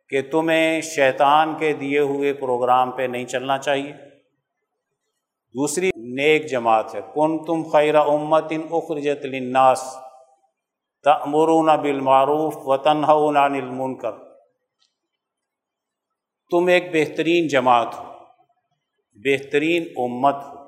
کہ 0.10 0.22
تمہیں 0.22 0.82
شیطان 0.82 1.56
کے 1.60 1.74
دیے 1.74 2.00
ہوئے 2.00 2.34
پروگرام 2.34 2.92
پہ 2.92 3.01
نہیں 3.01 3.25
چلنا 3.25 3.58
چاہیے۔ 3.58 3.94
دوسری 5.54 5.92
نیک 6.15 6.50
جماعت 6.50 6.96
ہے۔ 6.96 7.01
کن 7.01 7.46
تم 7.46 7.63
خیر 7.72 7.96
امت 7.96 8.46
ان 8.50 8.62
اخرجت 8.72 9.25
للناس 9.25 9.96
تمرون 11.03 11.65
بالمعروف 11.65 12.58
و 12.58 12.77
تنہون 12.77 13.38
عن 13.38 13.56
المنکر۔ 13.56 14.12
تم 16.50 16.68
ایک 16.68 16.94
بہترین 16.94 17.48
جماعت 17.48 18.00
ہو، 18.00 18.03
بہترین 19.13 19.84
امت 19.96 20.36
ہو۔ 20.36 20.62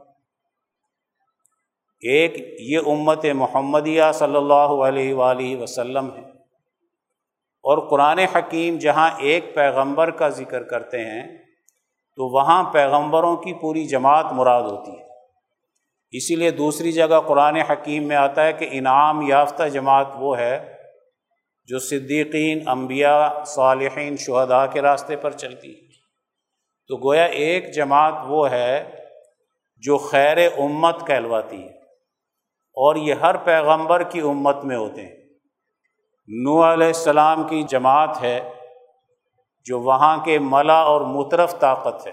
ایک 2.01 2.33
یہ 2.59 2.79
امت 2.85 3.25
محمدیہ 3.25 4.03
صلی 4.13 4.35
اللہ 4.35 4.53
علیہ 4.53 5.13
وآلہ 5.13 5.61
وسلم 5.61 6.09
ہے۔ 6.15 6.21
اور 7.63 7.89
قرآن 7.89 8.19
حکیم 8.19 8.77
جہاں 8.77 9.09
ایک 9.17 9.55
پیغمبر 9.55 10.11
کا 10.11 10.29
ذکر 10.29 10.63
کرتے 10.63 10.99
ہیں، 10.99 11.37
تو 12.15 12.33
وہاں 12.33 12.63
پیغمبروں 12.73 13.37
کی 13.37 13.53
پوری 13.53 13.85
جماعت 13.85 14.25
مراد 14.31 14.63
ہوتی 14.63 14.91
ہے۔ 14.91 15.02
اسی 16.13 16.35
لیے 16.35 16.51
دوسری 16.51 16.91
جگہ 16.91 17.19
قرآن 17.27 17.55
حکیم 17.55 18.03
میں 18.03 18.15
آتا 18.15 18.45
ہے 18.45 18.53
کہ 18.53 18.67
انعام 18.71 19.21
یافتہ 19.21 19.63
جماعت 19.63 20.07
وہ 20.15 20.37
ہے 20.37 20.73
جو 21.65 21.79
صدیقین، 21.79 22.67
انبیاء، 22.67 23.43
صالحین، 23.45 24.17
شہداء 24.17 24.65
کے 24.65 24.81
راستے 24.81 25.15
پر 25.15 25.31
چلتی 25.31 25.69
ہے 25.71 25.87
تو 26.87 26.97
گویا 26.97 27.23
ایک 27.23 27.73
جماعت 27.73 28.13
وہ 28.27 28.51
ہے 28.51 28.95
جو 29.77 29.97
خیر 29.97 30.37
امت 30.37 31.07
کہلواتی 31.07 31.63
ہے 31.63 31.69
اور 32.75 32.95
یہ 32.95 33.13
ہر 33.13 33.37
پیغمبر 33.37 34.03
کی 34.03 34.19
امت 34.19 34.63
میں 34.63 34.77
ہوتے 34.77 35.01
ہیں۔ 35.01 35.15
نو 36.27 36.73
علیہ 36.73 36.87
السلام 36.87 37.43
کی 37.43 37.63
جماعت 37.63 38.21
ہے 38.21 38.53
جو 39.63 39.79
وہاں 39.79 40.17
کے 40.17 40.39
ملا 40.39 40.81
اور 40.81 41.01
مترف 41.01 41.59
طاقت 41.59 42.07
ہے۔ 42.07 42.11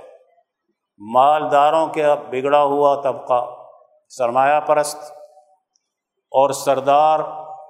مالداروں 0.98 1.86
کے 1.86 2.04
بگڑا 2.30 2.62
ہوا 2.62 3.00
طبقہ۔ 3.00 3.59
سرمایہ 4.10 4.60
پرست 4.60 4.96
اور 6.30 6.50
سردار 6.50 7.20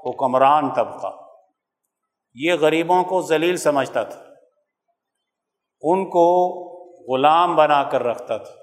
حکمران 0.07 0.75
طبقہ 0.75 1.07
یہ 2.35 2.53
غریبوں 2.61 3.05
کو 3.05 3.23
ذلیل 3.23 3.57
سمجھتا 3.57 4.03
تھا۔ 4.03 4.21
ان 5.81 6.11
کو 6.11 6.51
غلام 7.13 7.57
بنا 7.57 7.83
کر 7.83 8.03
رکھتا 8.03 8.37
تھا۔ 8.37 8.55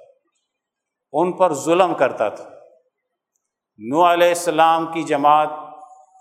ان 1.11 1.31
پر 1.31 1.53
ظلم 1.53 1.93
کرتا 1.93 2.29
تھا۔ 2.29 2.49
نو 3.77 4.13
علیہ 4.13 4.27
السلام 4.27 4.91
کی 4.93 5.03
جماعت 5.03 5.49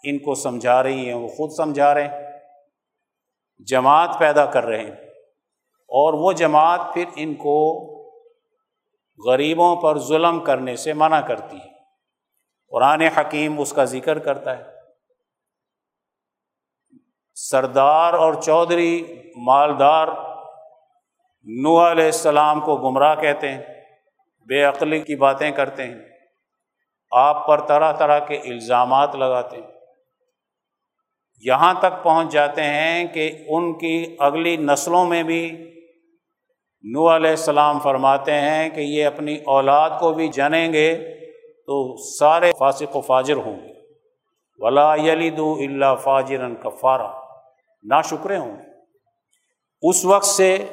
ان 0.02 0.18
کو 0.18 0.34
سمجھا 0.34 0.82
رہی 0.82 1.06
ہیں، 1.06 1.14
وہ 1.14 1.28
خود 1.28 1.50
سمجھا 1.56 1.94
رہے 1.94 2.08
ہیں۔ 2.08 2.26
جماعت 3.66 4.16
پیدا 4.18 4.46
کر 4.46 4.64
رہے 4.64 4.80
ہیں۔ 4.80 5.06
اور 5.70 6.14
وہ 6.14 6.32
جماعت 6.32 6.80
پھر 6.94 7.04
ان 7.16 7.34
کو 7.34 7.86
غریبوں 9.24 9.76
پر 9.76 9.98
ظلم 9.98 10.44
کرنے 10.44 10.76
سے 10.76 10.92
منع 10.92 11.20
کرتی 11.20 11.56
ہے۔ 11.56 11.76
قرآن 12.68 13.00
حکیم 13.00 13.60
اس 13.60 13.72
کا 13.72 13.84
ذکر 13.84 14.18
کرتا 14.18 14.58
ہے۔ 14.58 14.64
سردار 17.34 18.14
اور 18.14 18.34
چودھری 18.34 19.22
مالدار 19.36 20.08
نو 21.44 21.90
علیہ 21.90 22.04
السلام 22.04 22.60
کو 22.60 22.76
گمراہ 22.76 23.14
کہتے 23.14 23.52
ہیں، 23.52 23.62
بے 24.46 24.62
عقلی 24.62 25.00
کی 25.00 25.16
باتیں 25.16 25.50
کرتے 25.50 25.84
ہیں۔ 25.84 25.94
آپ 27.10 27.46
پر 27.46 27.66
طرح 27.66 27.92
طرح 27.92 28.18
کے 28.18 28.36
الزامات 28.36 29.16
لگاتے 29.16 29.56
ہیں۔ 29.56 29.68
یہاں 31.40 31.74
تک 31.74 32.02
پہنچ 32.02 32.32
جاتے 32.32 32.62
ہیں 32.62 33.04
کہ 33.04 33.44
ان 33.48 33.78
کی 33.78 34.16
اگلی 34.18 34.56
نسلوں 34.56 35.06
میں 35.06 35.22
بھی 35.22 35.75
نو 36.92 37.16
علیہ 37.16 37.30
السلام 37.30 37.78
فرماتے 37.78 38.32
ہیں 38.32 38.68
کہ 38.68 38.80
یہ 38.80 39.06
اپنی 39.06 39.36
اولاد 39.46 39.90
کو 40.00 40.12
بھی 40.12 40.28
جنیں 40.28 40.72
گے 40.72 41.18
تو 41.66 41.96
سارے 41.96 42.52
فاسق 42.58 42.96
و 42.96 43.00
فاجر 43.00 43.36
ہوں 43.36 43.56
گے۔ 43.56 43.72
ولا 44.58 44.94
یلید 44.94 45.38
اللہ 45.38 45.94
فاجر 46.00 46.54
کفارہ 46.54 47.06
نا 47.82 48.02
شکرے 48.02 48.36
ہوں 48.36 48.56
گے۔ 48.56 48.70
اس 49.82 50.04
وقت 50.04 50.26
سے 50.26 50.64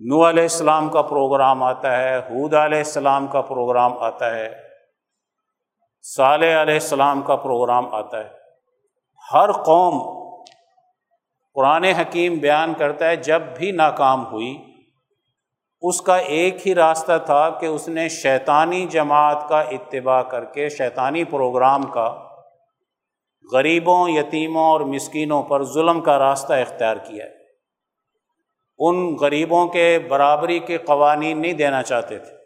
نو 0.00 0.28
علیہ 0.28 0.42
السلام 0.42 0.88
کا 0.88 1.02
پروگرام 1.02 1.62
آتا 1.62 1.96
ہے 1.96 2.18
حود 2.18 2.54
علیہ 2.54 2.78
السلام 2.78 3.26
کا 3.26 3.40
پروگرام 3.40 3.98
آتا 3.98 4.34
ہے، 4.34 4.48
صالح 6.02 6.62
علیہ 6.62 6.74
السلام 6.74 7.22
کا 7.22 7.36
پروگرام 7.36 7.94
آتا 7.94 8.18
ہے۔ 8.18 8.28
ہر 9.32 9.52
قوم 9.52 9.98
قرآن 11.54 11.84
حکیم 11.84 12.38
بیان 12.38 12.74
کرتا 12.74 13.08
ہے، 13.08 13.16
جب 13.16 13.42
بھی 13.56 13.70
ناکام 13.70 14.26
ہوئی 14.26 14.69
اس 15.82 16.00
کا 16.00 16.16
ایک 16.16 16.66
ہی 16.66 16.74
راستہ 16.74 17.12
تھا 17.26 17.50
کہ 17.50 17.66
اس 17.66 17.88
نے 17.88 18.08
شیطانی 18.08 18.86
جماعت 18.86 19.48
کا 19.48 19.60
اتباع 19.60 20.22
کر 20.22 20.44
کے، 20.44 20.68
شیطانی 20.68 21.24
پروگرام 21.24 21.82
کا 21.82 22.16
غریبوں، 23.52 24.08
یتیموں 24.08 24.64
اور 24.64 24.80
مسکینوں 24.80 25.42
پر 25.42 25.62
ظلم 25.62 26.00
کا 26.00 26.18
راستہ 26.18 26.52
اختیار 26.52 26.96
کیا 26.96 27.24
ہے۔ 27.24 27.30
ان 28.78 29.16
غریبوں 29.20 29.66
کے 29.66 29.98
برابری 30.08 30.58
کے 30.58 30.78
قوانین 30.78 31.42
نہیں 31.42 31.52
دینا 31.52 31.82
چاہتے 31.82 32.18
تھے۔ 32.18 32.36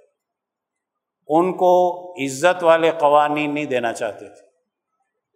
ان 1.28 1.52
کو 1.52 2.10
عزت 2.12 2.64
والے 2.64 2.90
قوانین 2.90 3.54
نہیں 3.54 3.64
دینا 3.64 3.92
چاہتے 3.92 4.28
تھے۔ 4.28 4.46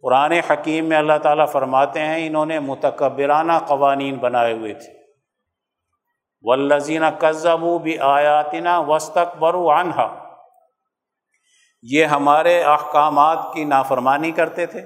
قرآن 0.03 0.33
حکیم 0.33 0.85
میں 0.85 0.97
اللہ 0.97 1.19
تعالیٰ 1.23 1.49
فرماتے 1.49 2.01
ہیں، 2.01 2.27
انہوں 2.27 2.47
نے 2.47 2.61
متکبرانہ 2.61 3.53
قوانین 3.67 4.15
بنائے 4.15 4.53
ہوئے 4.53 4.75
تھے۔ 4.75 4.98
ولزینہ 6.45 7.07
قزبو 7.19 7.79
بھی 7.79 7.99
آیاتینہ 7.99 8.79
وسطک 8.87 9.37
برو 9.37 9.71
عنہا 9.71 10.07
یہ 11.83 12.05
ہمارے 12.05 12.63
احکامات 12.63 13.39
کی 13.55 13.65
نافرمانی 13.65 14.31
کرتے 14.31 14.67
تھے 14.67 14.83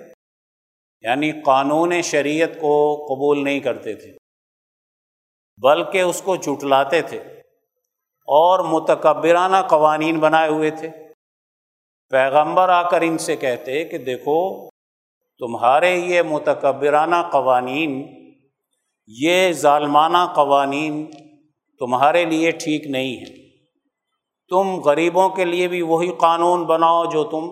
یعنی 1.05 1.31
قانون 1.43 2.03
شریعت 2.03 2.51
کو 2.61 2.73
قبول 3.09 3.45
نہیں 3.45 3.61
کرتے 3.61 3.95
تھے، 3.95 4.13
بلکہ 5.63 6.01
اس 6.01 6.23
کو 6.23 6.37
جھٹلاتے 6.37 7.03
تھے 7.03 7.19
اور 8.29 8.61
متکبرانہ 8.61 9.57
قوانین 9.69 10.19
بنائے 10.19 10.49
ہوئے 10.49 10.71
تھے۔ 10.71 10.91
پیغمبر 12.13 12.69
آ 12.69 12.83
کر 12.89 13.01
ان 13.01 13.19
سے 13.19 13.37
کہتے 13.37 13.85
کہ 13.85 13.99
دیکھو، 13.99 14.69
تمہارے 15.41 15.95
یہ 15.97 16.23
متکبرانہ 16.23 17.23
قوانین، 17.33 18.03
یہ 19.07 19.53
ظالمانہ 19.53 20.25
قوانین 20.35 21.07
تمہارے 21.87 22.25
لیے 22.25 22.51
ٹھیک 22.51 22.87
نہیں 22.87 23.17
ہے۔ 23.17 23.43
تم 24.49 24.81
غریبوں 24.81 25.29
کے 25.29 25.45
لیے 25.45 25.69
بھی 25.69 25.83
وہی 25.83 26.13
قانون 26.13 26.65
بناؤ 26.65 27.05
جو 27.05 27.25
تم 27.25 27.51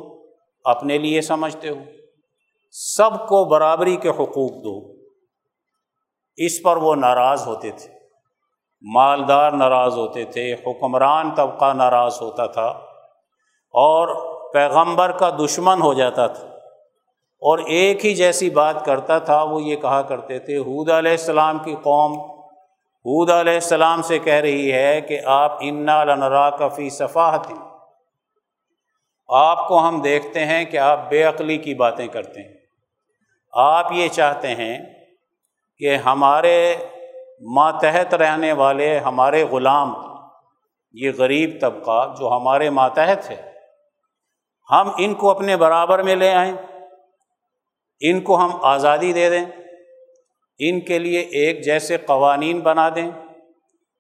اپنے 0.65 0.99
لیے 0.99 1.21
سمجھتے 1.21 1.69
ہو۔ 1.69 1.79
سب 2.71 3.29
کو 3.29 3.45
برابری 3.45 3.97
کے 3.97 4.09
حقوق 4.09 4.51
دو۔ 4.51 4.95
اس 6.37 6.63
پر 6.63 6.77
وہ 6.77 6.95
ناراض 6.95 7.47
ہوتے 7.47 7.71
تھے۔ 7.71 7.91
مالدار 8.95 9.53
ناراض 9.53 9.99
ہوتے 9.99 10.25
تھے، 10.25 10.55
حکمران 10.55 11.35
طبقہ 11.35 11.73
ناراض 11.73 12.19
ہوتا 12.21 12.47
تھا 12.47 12.67
اور 13.71 14.31
پیغمبر 14.53 15.11
کا 15.11 15.31
دشمن 15.31 15.83
ہو 15.83 15.95
جاتا 15.95 16.27
تھا۔ 16.27 16.47
اور 17.41 17.59
ایک 17.59 18.07
ہی 18.07 18.15
جیسی 18.15 18.51
بات 18.51 18.85
کرتا 18.85 19.19
تھا، 19.19 19.43
وہ 19.43 19.63
یہ 19.63 19.77
کہا 19.77 20.03
کرتے 20.03 20.39
تھے، 20.39 20.59
حود 20.59 20.91
علیہ 20.91 21.11
السلام 21.11 21.59
کی 21.59 21.75
قوم 21.83 22.40
حود 23.05 23.31
علیہ 23.31 23.55
السلام 23.55 24.03
سے 24.03 24.19
کہہ 24.19 24.33
رہی 24.33 24.73
ہے 24.73 25.01
کہ 25.01 25.21
آپ 25.25 25.59
انا 25.61 26.05
لنرا 26.05 26.51
کفی 26.51 26.91
صفاحت 26.91 27.47
آپ 29.29 29.69
کو 29.69 29.89
ہم 29.89 30.01
دیکھتے 30.01 30.45
ہیں 30.45 30.65
کہ 30.65 30.77
آپ 30.77 31.01
بے 31.09 31.23
عقلی 31.23 31.59
کی 31.59 31.75
باتیں 31.75 32.07
کرتے 32.07 32.41
ہیں۔ 32.41 32.55
آپ 33.53 33.93
یہ 33.93 34.09
چاہتے 34.09 34.49
ہیں 34.49 34.79
کہ 35.79 35.97
ہمارے 35.97 36.77
ماتحت 37.55 38.15
رہنے 38.15 38.53
والے 38.53 38.99
ہمارے 38.99 39.43
غلام، 39.43 39.95
یہ 40.93 41.11
غریب 41.19 41.51
طبقہ 41.61 42.15
جو 42.21 42.29
ہمارے 42.29 42.71
ماتحت 42.71 43.31
ہے، 43.31 43.53
ہم 44.71 44.91
ان 44.99 45.15
کو 45.15 45.31
اپنے 45.31 45.57
برابر 45.57 46.03
میں 46.03 46.17
لے 46.17 46.33
آئیں، 46.33 46.53
ان 48.01 48.21
کو 48.21 48.39
ہم 48.39 48.51
آزادی 48.63 49.13
دے 49.13 49.31
دیں۔ 49.31 49.45
ان 50.61 50.81
کے 50.81 50.99
لیے 50.99 51.21
ایک 51.21 51.65
جیسے 51.65 51.97
قوانین 51.97 52.61
بنا 52.61 52.89
دیں۔ 52.89 53.11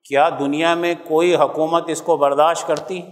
کیا 0.08 0.28
دنیا 0.28 0.74
میں 0.74 0.94
کوئی 1.08 1.36
حکومت 1.36 1.84
اس 1.86 2.02
کو 2.02 2.16
برداشت 2.16 2.66
کرتی؟ 2.66 3.02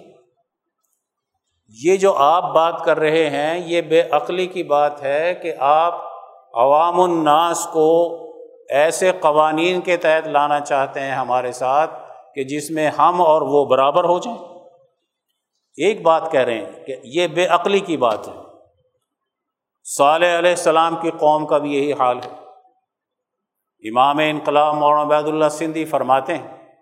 یہ 1.85 1.97
جو 1.97 2.15
آپ 2.15 2.55
بات 2.55 2.85
کر 2.85 2.99
رہے 2.99 3.31
ہیں، 3.31 3.61
یہ 3.67 3.83
بے 3.83 4.03
عقلی 4.11 4.47
کی 4.47 4.63
بات 4.63 5.03
ہے 5.03 5.35
کہ 5.35 5.55
آپ 5.59 5.95
عوام 6.55 7.01
الناس 7.01 7.69
کو 7.73 8.19
ایسے 8.71 9.13
قوانین 9.21 9.81
کے 9.81 9.97
تحت 9.97 10.29
لانا 10.29 10.61
چاہتے 10.61 11.01
ہیں 11.01 11.13
ہمارے 11.13 11.53
ساتھ 11.53 11.91
کہ 12.35 12.45
جس 12.45 12.71
میں 12.71 12.91
ہم 12.91 13.21
اور 13.21 13.43
وہ 13.43 13.65
برابر 13.65 14.05
ہو 14.05 14.19
جائیں۔ 14.19 14.39
ایک 15.77 16.03
بات 16.03 16.33
کہہ 16.33 16.41
رہے 16.41 16.55
ہیں 16.55 16.85
کہ 16.87 16.97
یہ 17.05 17.27
بے 17.27 17.47
عقلی 17.47 17.81
کی 17.81 17.97
بات 17.97 18.29
ہے۔ 18.29 18.33
صالح 19.85 20.39
علیہ 20.39 20.51
السلام 20.51 20.97
کی 20.97 21.11
قوم 21.11 21.47
کا 21.47 21.59
بھی 21.59 21.75
یہی 21.75 21.93
حال 21.93 22.19
ہے۔ 22.19 22.38
امام 23.85 24.19
انقلاب 24.19 24.75
مولانا 24.75 25.03
عبید 25.03 25.29
اللہ 25.29 25.49
سندھی 25.49 25.85
فرماتے 25.85 26.39
ہیں 26.39 26.75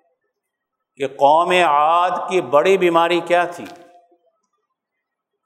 کہ 0.97 1.07
قوم 1.09 1.51
عاد 1.51 2.11
کی 2.29 2.41
بڑی 2.41 2.79
بیماری 2.79 3.21
کیا 3.21 3.45
تھی؟ 3.45 3.65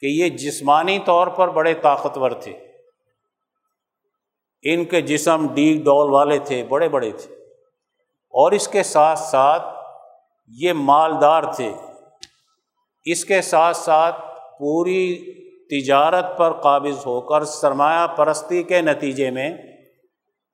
کہ 0.01 0.07
یہ 0.07 0.29
جسمانی 0.29 0.99
طور 0.99 1.27
پر 1.27 1.49
بڑے 1.49 1.75
طاقتور 1.75 2.31
تھے۔ 2.31 2.53
ان 4.63 4.85
کے 4.85 5.01
جسم 5.01 5.55
ڈیگ 5.55 5.85
ڈول 5.85 6.11
والے 6.11 6.39
تھے، 6.39 6.65
بڑے 6.65 6.89
بڑے 6.89 7.11
تھے۔ 7.11 7.35
اور 8.13 8.53
اس 8.53 8.69
کے 8.69 8.83
ساتھ 8.83 9.19
ساتھ 9.19 9.63
یہ 10.49 10.73
مالدار 10.73 11.43
تھے۔ 11.43 11.75
اس 13.05 13.25
کے 13.25 13.43
ساتھ 13.43 13.77
ساتھ 13.77 14.17
پوری 14.59 15.41
تجارت 15.71 16.39
پر 16.39 16.53
قابض 16.53 17.07
ہو 17.07 17.21
کر 17.21 17.45
سرمایہ 17.45 18.07
پرستی 18.07 18.63
کے 18.63 18.81
نتیجے 18.81 19.31
میں 19.31 19.57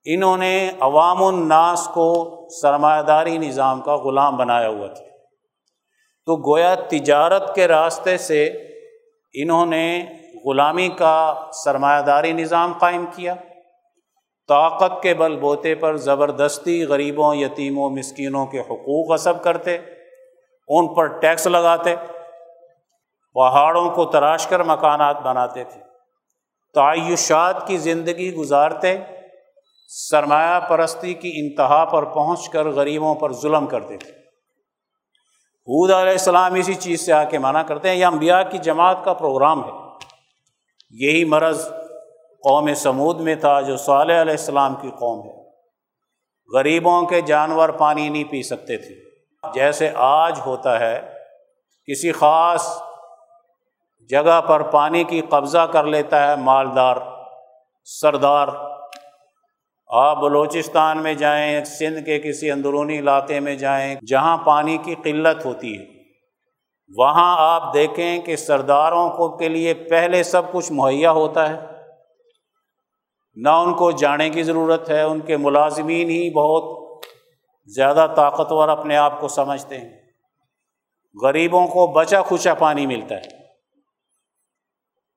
انہوں 0.06 0.36
نے 0.36 0.70
عوام 0.80 1.24
الناس 1.24 1.88
کو 1.94 2.40
سرمایہ 2.62 3.02
داری 3.02 3.38
نظام 3.38 3.80
کا 3.80 3.96
غلام 3.96 4.36
بنایا 4.36 4.68
ہوا 4.68 4.86
تھا۔ 4.86 5.04
تو 6.26 6.52
گویا 6.52 6.74
تجارت 6.74 7.54
کے 7.54 7.68
راستے 7.68 8.18
سے 8.18 8.44
انہوں 9.34 9.66
نے 9.66 10.04
غلامی 10.44 10.88
کا 10.88 11.34
سرمایہ 11.64 12.02
داری 12.02 12.32
نظام 12.32 12.72
قائم 12.78 13.04
کیا۔ 13.16 13.34
طاقت 14.48 15.02
کے 15.02 15.14
بل 15.14 15.36
بوتے 15.36 15.74
پر 15.74 15.96
زبردستی 15.96 16.84
غریبوں، 16.84 17.34
یتیموں، 17.34 17.90
مسکینوں 17.90 18.46
کے 18.46 18.60
حقوق 18.60 19.10
غصب 19.10 19.42
کرتے، 19.42 19.78
ان 20.68 20.94
پر 20.94 21.06
ٹیکس 21.06 21.46
لگاتے، 21.46 21.96
پہاڑوں 23.34 23.90
کو 23.90 24.04
تراش 24.04 24.46
کر 24.46 24.62
مکانات 24.62 25.22
بناتے 25.22 25.64
تھے۔ 25.64 25.80
تعیشات 26.74 27.66
کی 27.66 27.76
زندگی 27.76 28.34
گزارتے 28.34 28.98
سرمایہ 29.88 30.60
پرستی 30.60 31.14
کی 31.14 31.32
انتہا 31.34 31.84
پر 31.84 32.04
پہنچ 32.04 32.48
کر 32.48 32.68
غریبوں 32.68 33.14
پر 33.14 33.32
ظلم 33.32 33.66
کرتے 33.66 33.96
تھے۔ 33.96 34.10
حود 35.68 35.90
علیہ 35.90 36.12
السلام 36.12 36.54
اسی 36.54 36.74
چیز 36.74 37.06
سے 37.06 37.12
آ 37.12 37.24
کے 37.24 37.38
منع 37.38 37.62
کرتے 37.62 37.88
ہیں، 37.88 37.96
یہ 37.96 38.04
انبیاء 38.04 38.42
کی 38.50 38.58
جماعت 38.58 38.96
کا 39.04 39.12
پروگرام 39.12 39.64
ہے۔ 39.64 39.70
یہی 40.90 41.24
مرض 41.24 41.68
قوم 42.42 42.74
سمود 42.74 43.20
میں 43.20 43.34
تھا 43.34 43.60
جو 43.60 43.76
صالح 43.76 44.22
علیہ 44.22 44.30
السلام 44.30 44.74
کی 44.74 44.90
قوم 44.98 45.26
ہے۔ 45.26 45.46
غریبوں 46.54 47.06
کے 47.06 47.20
جانور 47.20 47.68
پانی 47.68 48.08
نہیں 48.08 48.24
پی 48.24 48.42
سکتے 48.42 48.76
تھے۔ 48.76 48.94
جیسے 49.54 49.90
آج 49.94 50.40
ہوتا 50.46 50.80
ہے، 50.80 51.12
کسی 51.86 52.12
خاص 52.12 52.82
جگہ 54.08 54.40
پر 54.40 54.62
پانی 54.62 55.04
کی 55.04 55.20
قبضہ 55.20 55.66
کر 55.72 55.84
لیتا 55.84 56.30
ہے 56.30 56.36
مالدار، 56.36 56.96
سردار۔ 57.84 58.75
آپ 59.88 60.16
بلوچستان 60.16 61.02
میں 61.02 61.14
جائیں، 61.14 61.64
سندھ 61.64 62.06
کے 62.06 62.18
کسی 62.18 62.50
اندرونی 62.50 62.98
علاقے 62.98 63.40
میں 63.40 63.54
جائیں 63.56 63.94
جہاں 64.06 64.38
پانی 64.38 64.78
کی 64.78 64.94
قلت 65.02 65.44
ہوتی 65.44 65.80
ہے۔ 65.80 65.84
وہاں 66.96 67.36
آپ 67.38 67.74
دیکھیں 67.74 68.20
کہ 68.20 68.36
سرداروں 68.36 69.10
کو 69.10 69.36
کے 69.36 69.48
لیے 69.48 69.74
پہلے 69.74 70.22
سب 70.22 70.52
کچھ 70.52 70.72
مہیا 70.72 71.10
ہوتا 71.10 71.48
ہے۔ 71.50 71.60
نہ 73.34 73.48
ان 73.48 73.74
کو 73.74 73.90
جانے 73.90 74.30
کی 74.30 74.42
ضرورت 74.42 74.90
ہے، 74.90 75.02
ان 75.02 75.20
کے 75.20 75.36
ملازمین 75.36 76.10
ہی 76.10 76.30
بہت 76.30 76.86
زیادہ 77.66 78.06
طاقتور 78.16 78.68
اپنے 78.68 78.96
آپ 78.96 79.20
کو 79.20 79.28
سمجھتے 79.28 79.78
ہیں۔ 79.78 79.98
غریبوں 81.22 81.66
کو 81.66 81.86
بچا 81.86 82.22
کھچا 82.22 82.54
پانی 82.54 82.86
ملتا 82.86 83.14
ہے۔ 83.14 83.35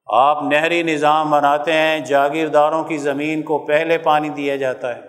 آپ 0.09 0.43
نہری 0.43 0.83
نظام 0.83 1.29
بناتے 1.29 1.73
ہیں، 1.73 1.99
جاگیرداروں 1.99 2.83
کی 2.83 2.97
زمین 2.97 3.41
کو 3.43 3.57
پہلے 3.57 3.97
پانی 3.97 4.29
دیا 4.29 4.55
جاتا 4.55 4.95
ہے۔ 4.95 5.01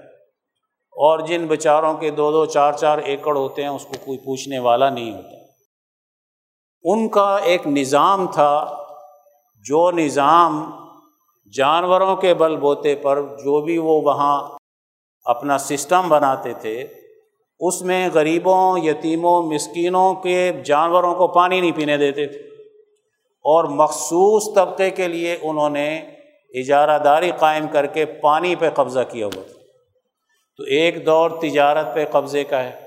اور 0.92 1.18
جن 1.18 1.46
بیچاروں 1.46 1.94
کے 1.94 2.10
دو 2.10 2.30
دو 2.30 2.46
چار 2.46 2.72
چار 2.72 2.98
ایکڑ 2.98 3.36
ہوتے 3.36 3.62
ہیں، 3.62 3.68
اس 3.68 3.84
کو 3.84 3.92
کوئی 4.04 4.18
پوچھنے 4.18 4.58
والا 4.58 4.90
نہیں 4.90 5.14
ہوتا۔ 5.14 5.36
ان 6.82 7.08
کا 7.08 7.36
ایک 7.36 7.66
نظام 7.66 8.26
تھا، 8.26 8.76
جو 9.68 9.90
نظام 9.90 10.70
جانوروں 11.52 12.16
کے 12.16 12.34
بل 12.34 12.56
بوتے 12.56 12.94
پر 12.94 13.22
جو 13.22 13.64
بھی 13.64 13.78
وہ 13.78 14.00
وہاں 14.00 14.48
اپنا 15.24 15.58
سسٹم 15.58 16.08
بناتے 16.08 16.52
تھے، 16.52 16.86
اس 17.60 17.82
میں 17.82 18.08
غریبوں، 18.14 18.78
یتیموں، 18.78 19.42
مسکینوں 19.42 20.14
کے 20.14 20.52
جانوروں 20.64 21.14
کو 21.14 21.26
پانی 21.26 21.60
نہیں 21.60 21.72
پینے 21.72 21.96
دیتے 21.96 22.26
تھے۔ 22.26 22.49
اور 23.40 23.64
مخصوص 23.64 24.55
طبقے 24.55 24.90
کے 24.90 25.09
لیے 25.09 25.37
انہوں 25.42 25.70
نے 25.70 25.96
اجارہ 26.55 26.98
داری 26.98 27.31
قائم 27.38 27.68
کر 27.68 27.87
کے 27.87 28.05
پانی 28.05 28.55
پہ 28.55 28.70
قبضہ 28.70 29.00
کیا 29.11 29.26
ہوا 29.26 29.42
تھا۔ 29.42 29.61
تو 30.57 30.62
ایک 30.62 31.07
دور 31.07 31.31
تجارت 31.31 31.94
پہ 31.94 32.05
قبضے 32.11 32.44
کا 32.44 32.64
ہے، 32.64 32.81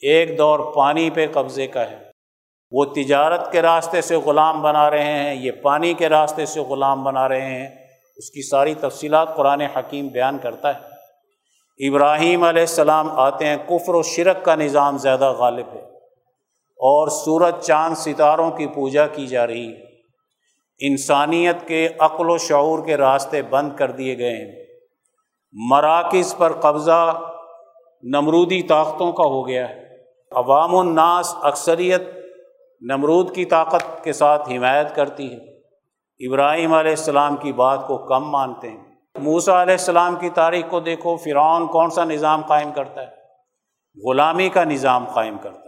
ایک 0.00 0.38
دور 0.38 0.58
پانی 0.74 1.10
پہ 1.10 1.26
قبضے 1.32 1.66
کا 1.66 1.90
ہے۔ 1.90 2.12
وہ 2.70 2.84
تجارت 2.84 3.52
کے 3.52 3.62
راستے 3.62 4.00
سے 4.00 4.16
غلام 4.16 4.62
بنا 4.62 4.90
رہے 4.90 5.04
ہیں، 5.04 5.34
یہ 5.34 5.50
پانی 5.50 5.94
کے 5.94 6.08
راستے 6.08 6.46
سے 6.46 6.60
غلام 6.60 7.04
بنا 7.04 7.28
رہے 7.28 7.40
ہیں۔ 7.40 7.68
اس 8.16 8.30
کی 8.30 8.48
ساری 8.48 8.74
تفصیلات 8.74 9.36
قرآن 9.36 9.60
حکیم 9.60 10.08
بیان 10.08 10.38
کرتا 10.38 10.72
ہے۔ 10.74 10.92
ابراہیم 11.88 12.42
علیہ 12.42 12.60
السلام 12.60 13.10
آتے 13.10 13.46
ہیں، 13.46 13.56
کفر 13.56 13.94
و 13.94 14.02
شرک 14.02 14.44
کا 14.44 14.54
نظام 14.54 14.98
زیادہ 14.98 15.32
غالب 15.32 15.66
ہے۔ 15.74 15.91
اور 16.84 17.08
سورج 17.08 17.60
چاند 17.60 17.94
ستاروں 17.94 18.50
کی 18.50 18.66
پوجا 18.66 19.06
کی 19.06 19.26
جا 19.26 19.46
رہی۔ 19.46 19.72
ہے 19.72 19.82
انسانیت 20.80 21.68
کے 21.68 21.88
عقل 21.98 22.30
و 22.30 22.38
شعور 22.38 22.84
کے 22.84 22.96
راستے 22.96 23.42
بند 23.42 23.76
کر 23.76 23.90
دیے 23.90 24.18
گئے۔ 24.18 24.36
ہیں 24.36 24.66
مراکز 25.52 26.36
پر 26.36 26.52
قبضہ 26.52 27.20
نمرودی 28.02 28.62
طاقتوں 28.62 29.12
کا 29.12 29.24
ہو 29.24 29.48
گیا۔ 29.48 29.68
ہے 29.68 29.82
عوام 30.32 30.76
الناس 30.76 31.34
اکثریت 31.42 32.02
نمرود 32.80 33.34
کی 33.34 33.44
طاقت 33.44 34.04
کے 34.04 34.12
ساتھ 34.12 34.50
حمایت 34.50 34.94
کرتی 34.94 35.34
ہے۔ 35.34 35.58
ابراہیم 36.28 36.74
علیہ 36.74 36.90
السلام 36.90 37.36
کی 37.36 37.52
بات 37.52 37.86
کو 37.86 37.98
کم 37.98 38.30
مانتے 38.30 38.70
ہیں۔ 38.70 38.84
موسا 39.18 39.62
علیہ 39.62 39.72
السلام 39.72 40.16
کی 40.16 40.30
تاریخ 40.30 40.64
کو 40.70 40.80
دیکھو، 40.80 41.16
فرعون 41.16 41.66
کون 41.66 41.90
سا 41.90 42.04
نظام 42.04 42.42
قائم 42.48 42.72
کرتا 42.72 43.02
ہے؟ 43.02 43.22
غلامی 44.08 44.48
کا 44.48 44.64
نظام 44.64 45.04
قائم 45.04 45.38
کرتا 45.38 45.60
ہے۔ 45.60 45.61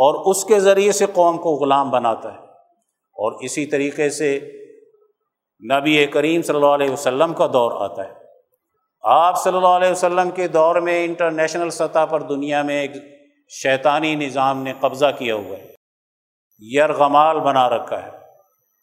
اور 0.00 0.30
اس 0.30 0.44
کے 0.44 0.60
ذریعے 0.60 0.92
سے 0.92 1.06
قوم 1.06 1.38
کو 1.38 1.50
غلام 1.50 1.90
بناتا 1.90 2.32
ہے۔ 2.32 2.38
اور 3.20 3.32
اسی 3.40 3.66
طریقے 3.66 4.10
سے 4.10 4.52
نبی 5.72 6.06
کریم 6.06 6.42
صلی 6.42 6.54
اللہ 6.54 6.66
علیہ 6.66 6.90
وسلم 6.90 7.34
کا 7.34 7.46
دور 7.52 7.72
آتا 7.72 8.08
ہے۔ 8.08 8.14
آپ 9.02 9.42
صلی 9.42 9.56
اللہ 9.56 9.68
علیہ 9.68 9.90
وسلم 9.90 10.30
کے 10.30 10.48
دور 10.48 10.76
میں 10.76 11.04
انٹرنیشنل 11.04 11.70
سطح 11.70 12.04
پر 12.04 12.22
دنیا 12.22 12.62
میں 12.62 12.80
ایک 12.80 12.90
شیطانی 13.48 14.14
نظام 14.14 14.62
نے 14.62 14.72
قبضہ 14.80 15.06
کیا 15.18 15.34
ہوا 15.34 15.56
ہے۔ 15.56 15.74
یرغمال 16.58 17.40
بنا 17.40 17.68
رکھا 17.68 18.02
ہے۔ 18.02 18.10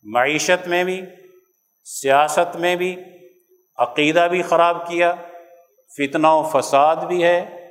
معیشت 0.04 0.68
میں 0.68 0.84
بھی، 0.84 1.02
سیاست 1.84 2.56
میں 2.56 2.76
بھی، 2.76 2.96
عقیدہ 3.78 4.28
بھی 4.32 4.42
خراب 4.42 4.88
کیا۔ 4.88 5.14
فتنہ 5.98 6.28
و 6.28 6.50
فساد 6.54 6.96
بھی 6.96 7.24
ہے۔ 7.24 7.68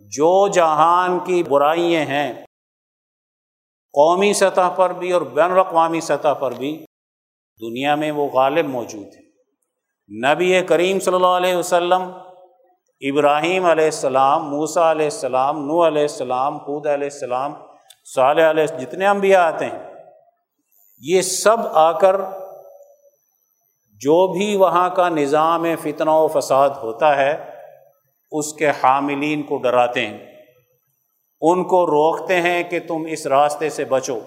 جو 0.00 0.48
جہان 0.48 1.18
کی 1.18 1.42
برائیاں 1.42 2.02
ہیں 2.02 2.45
قومی 3.96 4.32
سطح 4.32 4.68
پر 4.76 4.92
بھی 4.92 5.12
اور 5.12 5.22
بین 5.34 5.50
الاقوامی 5.50 6.00
سطح 6.00 6.32
پر 6.38 6.54
بھی 6.54 6.70
دنیا 7.60 7.94
میں 7.94 8.10
وہ 8.12 8.26
غالب 8.28 8.68
موجود 8.68 9.14
ہے 9.14 9.24
نبی 10.10 10.62
کریم 10.62 10.98
صلی 11.00 11.14
اللہ 11.14 11.36
علیہ 11.36 11.56
وسلم، 11.56 12.02
ابراہیم 13.02 13.64
علیہ 13.66 13.84
السلام 13.84 14.48
موسا 14.50 14.90
علیہ 14.90 15.06
السلام 15.06 15.64
نو 15.66 15.86
علیہ 15.86 16.02
السلام 16.02 16.58
خود 16.58 16.86
علیہ 16.86 17.08
السلام، 17.12 17.54
صالح 18.14 18.50
علیہ 18.50 18.66
جتنے 18.78 19.06
انبیاء 19.06 19.42
آتے 19.42 19.64
ہیں، 19.64 19.78
یہ 21.02 21.22
سب 21.22 21.66
آ 21.72 21.90
کر 21.98 22.16
جو 24.00 24.26
بھی 24.32 24.54
وہاں 24.56 24.88
کا 24.90 25.08
نظام 25.08 25.64
فتنہ 25.82 26.10
و 26.10 26.28
فساد 26.28 26.70
ہوتا 26.82 27.16
ہے، 27.16 27.32
اس 28.32 28.52
کے 28.52 28.70
حاملین 28.82 29.42
کو 29.42 29.58
ڈراتے 29.58 30.06
ہیں۔ 30.06 30.35
ان 31.50 31.64
کو 31.64 31.86
روکتے 31.86 32.40
ہیں 32.40 32.62
کہ 32.62 32.80
تم 32.88 33.06
اس 33.08 33.26
راستے 33.26 33.70
سے 33.70 33.84
بچو۔ 33.84 34.18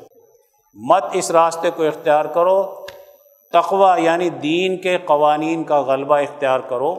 مت 0.74 1.04
اس 1.14 1.32
راستے 1.32 1.72
کو 1.72 1.84
اختیار 1.84 2.26
کرو۔ 2.26 2.86
تقوا 3.54 3.98
یعنی 3.98 4.30
دین 4.30 4.78
کے 4.78 4.98
قوانین 4.98 5.64
کا 5.64 5.82
غلبہ 5.82 6.16
اختیار 6.16 6.60
کرو 6.60 6.96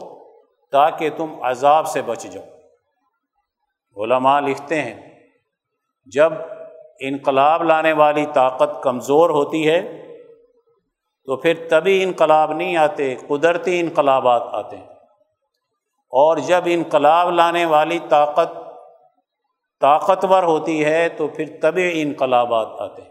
تاکہ 0.71 1.09
تم 1.17 1.35
عذاب 1.41 1.87
سے 1.87 2.01
بچ 2.01 2.23
جاؤ۔ 2.23 2.43
علماء 4.03 4.39
لکھتے 4.39 4.81
ہیں، 4.81 5.19
جب 6.05 6.33
انقلاب 6.99 7.63
لانے 7.63 7.93
والی 7.93 8.25
طاقت 8.33 8.83
کمزور 8.83 9.29
ہوتی 9.29 9.69
ہے 9.69 10.01
تو 11.25 11.35
پھر 11.35 11.67
تبھی 11.69 12.03
انقلاب 12.03 12.53
نہیں 12.53 12.77
آتے، 12.77 13.15
قدرتی 13.27 13.79
انقلابات 13.79 14.43
آتے 14.51 14.77
ہیں۔ 14.77 14.85
اور 16.09 16.37
جب 16.37 16.61
انقلاب 16.65 17.29
لانے 17.29 17.65
والی 17.65 17.99
طاقت 18.09 18.60
طاقتور 19.81 20.43
ہوتی 20.43 20.85
ہے 20.85 21.09
تو 21.09 21.27
پھر 21.27 21.45
طبی 21.61 22.01
انقلابات 22.01 22.67
آتے 22.79 23.01
ہیں۔ 23.01 23.09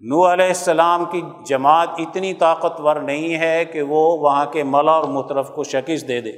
نو 0.00 0.32
علیہ 0.32 0.46
السلام 0.46 1.04
کی 1.04 1.22
جماعت 1.46 1.88
اتنی 1.98 2.34
طاقتور 2.34 2.96
نہیں 2.96 3.38
ہے 3.38 3.64
کہ 3.64 3.82
وہ 3.82 4.18
وہاں 4.18 4.46
کے 4.46 4.62
ملا 4.62 4.92
اور 4.92 5.04
مطرف 5.04 5.50
کو 5.50 5.64
شکست 5.64 6.08
دے 6.08 6.20
دے۔ 6.20 6.32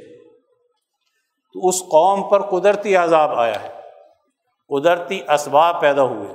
تو 1.54 1.68
اس 1.68 1.80
قوم 1.80 2.22
پر 2.22 2.42
قدرتی 2.42 2.96
عذاب 2.96 3.30
آیا 3.34 3.62
ہے۔ 3.62 3.68
قدرتی 4.68 5.20
اسباب 5.28 5.80
پیدا 5.80 6.02
ہوئے۔ 6.02 6.34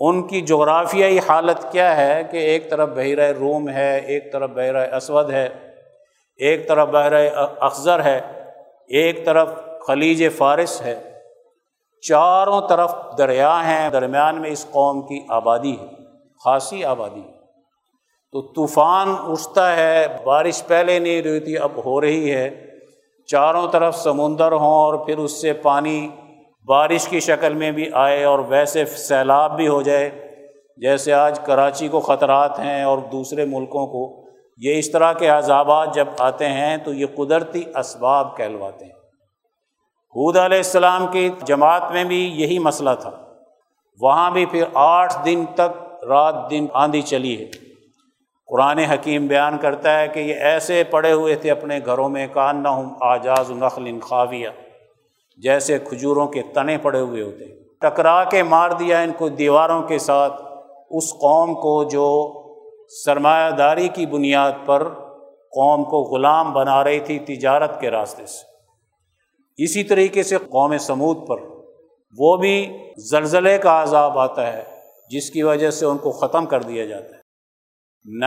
ان 0.00 0.26
کی 0.26 0.40
جغرافیائی 0.40 1.18
حالت 1.18 1.72
کیا 1.72 1.96
ہے 1.96 2.24
کہ 2.30 2.36
ایک 2.36 2.70
طرف 2.70 2.88
بحیرہ 2.88 3.32
روم 3.32 3.68
ہے، 3.68 3.98
ایک 3.98 4.32
طرف 4.32 4.50
بحیرہ 4.50 4.94
اسود 4.94 5.30
ہے، 5.30 5.48
ایک 6.36 6.68
طرف 6.68 6.88
بحیرہ 6.88 7.30
اخذر 7.60 8.04
ہے، 8.04 8.44
ایک 8.88 9.24
طرف 9.26 9.48
خلیج 9.86 10.36
فارس 10.36 10.82
ہے۔ 10.82 11.07
چاروں 12.02 12.60
طرف 12.68 12.94
دریا 13.18 13.60
ہیں، 13.64 13.90
درمیان 13.90 14.40
میں 14.40 14.50
اس 14.50 14.66
قوم 14.70 15.02
کی 15.02 15.26
آبادی 15.28 15.72
ہے، 15.72 15.86
خاصی 16.44 16.84
آبادی 16.84 17.22
تو 18.32 18.40
طوفان 18.40 19.08
اٹھتا 19.18 19.76
ہے، 19.76 20.06
بارش 20.24 20.66
پہلے 20.66 20.98
نہیں 20.98 21.22
رہی 21.22 21.40
تھی، 21.40 21.58
اب 21.58 21.70
ہو 21.84 22.00
رہی 22.00 22.32
ہے۔ 22.32 22.64
چاروں 23.26 23.68
طرف 23.68 23.96
سمندر 23.96 24.52
ہوں 24.52 24.74
اور 24.74 24.94
پھر 24.94 25.18
اس 25.18 25.40
سے 25.40 25.52
پانی 25.52 26.08
بارش 26.68 27.08
کی 27.08 27.20
شکل 27.20 27.54
میں 27.54 27.70
بھی 27.70 27.90
آئے 27.92 28.24
اور 28.24 28.38
ویسے 28.38 28.84
سیلاب 28.84 29.56
بھی 29.56 29.68
ہو 29.68 29.82
جائے۔ 29.82 30.10
جیسے 30.76 31.12
آج 31.12 31.40
کراچی 31.40 31.88
کو 31.88 32.00
خطرات 32.00 32.58
ہیں 32.58 32.82
اور 32.82 32.98
دوسرے 32.98 33.44
ملکوں 33.44 33.86
کو، 33.86 34.28
یہ 34.58 34.78
اس 34.78 34.92
طرح 34.92 35.12
کے 35.12 35.28
عذابات 35.28 35.94
جب 35.94 36.08
آتے 36.18 36.48
ہیں 36.48 36.76
تو 36.76 36.94
یہ 36.94 37.06
قدرتی 37.16 37.62
اسباب 37.76 38.36
کہلواتے 38.36 38.84
ہیں۔ 38.84 38.97
حود 40.16 40.36
علیہ 40.36 40.56
السلام 40.56 41.06
کی 41.06 41.30
جماعت 41.42 41.90
میں 41.92 42.04
بھی 42.04 42.28
یہی 42.28 42.58
مسئلہ 42.58 42.90
تھا۔ 43.00 43.10
وہاں 44.00 44.30
بھی 44.30 44.46
پھر 44.46 44.64
آٹھ 44.74 45.24
دن 45.24 45.44
تک 45.54 46.04
رات 46.04 46.50
دن 46.50 46.66
آندھی 46.72 47.02
چلی 47.02 47.40
ہے۔ 47.40 47.50
قرآن 48.46 48.78
حکیم 48.78 49.26
بیان 49.26 49.58
کرتا 49.58 49.98
ہے 49.98 50.08
کہ 50.08 50.20
یہ 50.20 50.34
ایسے 50.34 50.84
پڑے 50.84 51.12
ہوئے 51.12 51.34
تھے 51.34 51.50
اپنے 51.50 51.80
گھروں 51.86 52.08
میں 52.08 52.26
کان 52.32 52.62
نہ 52.62 52.68
ہوں 52.68 52.94
آجاز 53.00 53.50
نخل 53.50 54.00
خاویہ، 54.00 54.48
جیسے 55.36 55.78
کھجوروں 55.78 56.26
کے 56.26 56.42
تنے 56.42 56.78
پڑے 56.78 57.00
ہوئے 57.00 57.22
ہوتے 57.22 57.44
ٹکرا 57.80 58.24
کے 58.24 58.42
مار 58.42 58.70
دیا 58.70 58.98
ان 58.98 59.12
کو 59.18 59.28
دیواروں 59.28 59.82
کے 59.82 59.98
ساتھ۔ 59.98 60.42
اس 60.90 61.12
قوم 61.12 61.54
کو 61.54 61.84
جو 61.84 62.32
سرمایہ 63.04 63.50
داری 63.50 63.88
کی 63.88 64.06
بنیاد 64.06 64.52
پر 64.66 64.88
قوم 65.52 65.84
کو 65.84 66.02
غلام 66.02 66.52
بنا 66.52 66.84
رہی 66.84 67.00
تھی 67.00 67.18
تجارت 67.18 67.80
کے 67.80 67.90
راستے 67.90 68.26
سے۔ 68.26 68.57
اسی 69.58 69.84
طریقے 69.84 70.22
سے 70.22 70.36
قوم 70.36 70.78
سمود 70.78 71.28
پر 71.28 71.36
وہ 72.18 72.36
بھی 72.36 72.78
زلزلے 72.96 73.58
کا 73.58 73.82
عذاب 73.82 74.18
آتا 74.18 74.52
ہے، 74.52 74.64
جس 75.10 75.30
کی 75.30 75.42
وجہ 75.42 75.70
سے 75.70 75.86
ان 75.86 75.98
کو 75.98 76.10
ختم 76.10 76.46
کر 76.46 76.62
دیا 76.62 76.84
جاتا 76.84 77.16
ہے۔ 77.16 77.18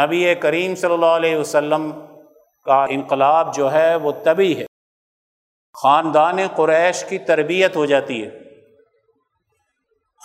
نبی 0.05 0.35
کریم 0.35 0.75
صلی 0.75 0.93
اللہ 0.93 1.05
علیہ 1.05 1.35
وسلم 1.35 1.91
کا 2.63 2.85
انقلاب 2.89 3.53
جو 3.53 3.71
ہے 3.71 3.95
وہ 3.95 4.11
طبی 4.23 4.57
ہے۔ 4.57 4.65
خاندان 5.83 6.37
قریش 6.55 7.03
کی 7.03 7.17
تربیت 7.17 7.75
ہو 7.75 7.85
جاتی 7.85 8.25
ہے۔ 8.25 8.29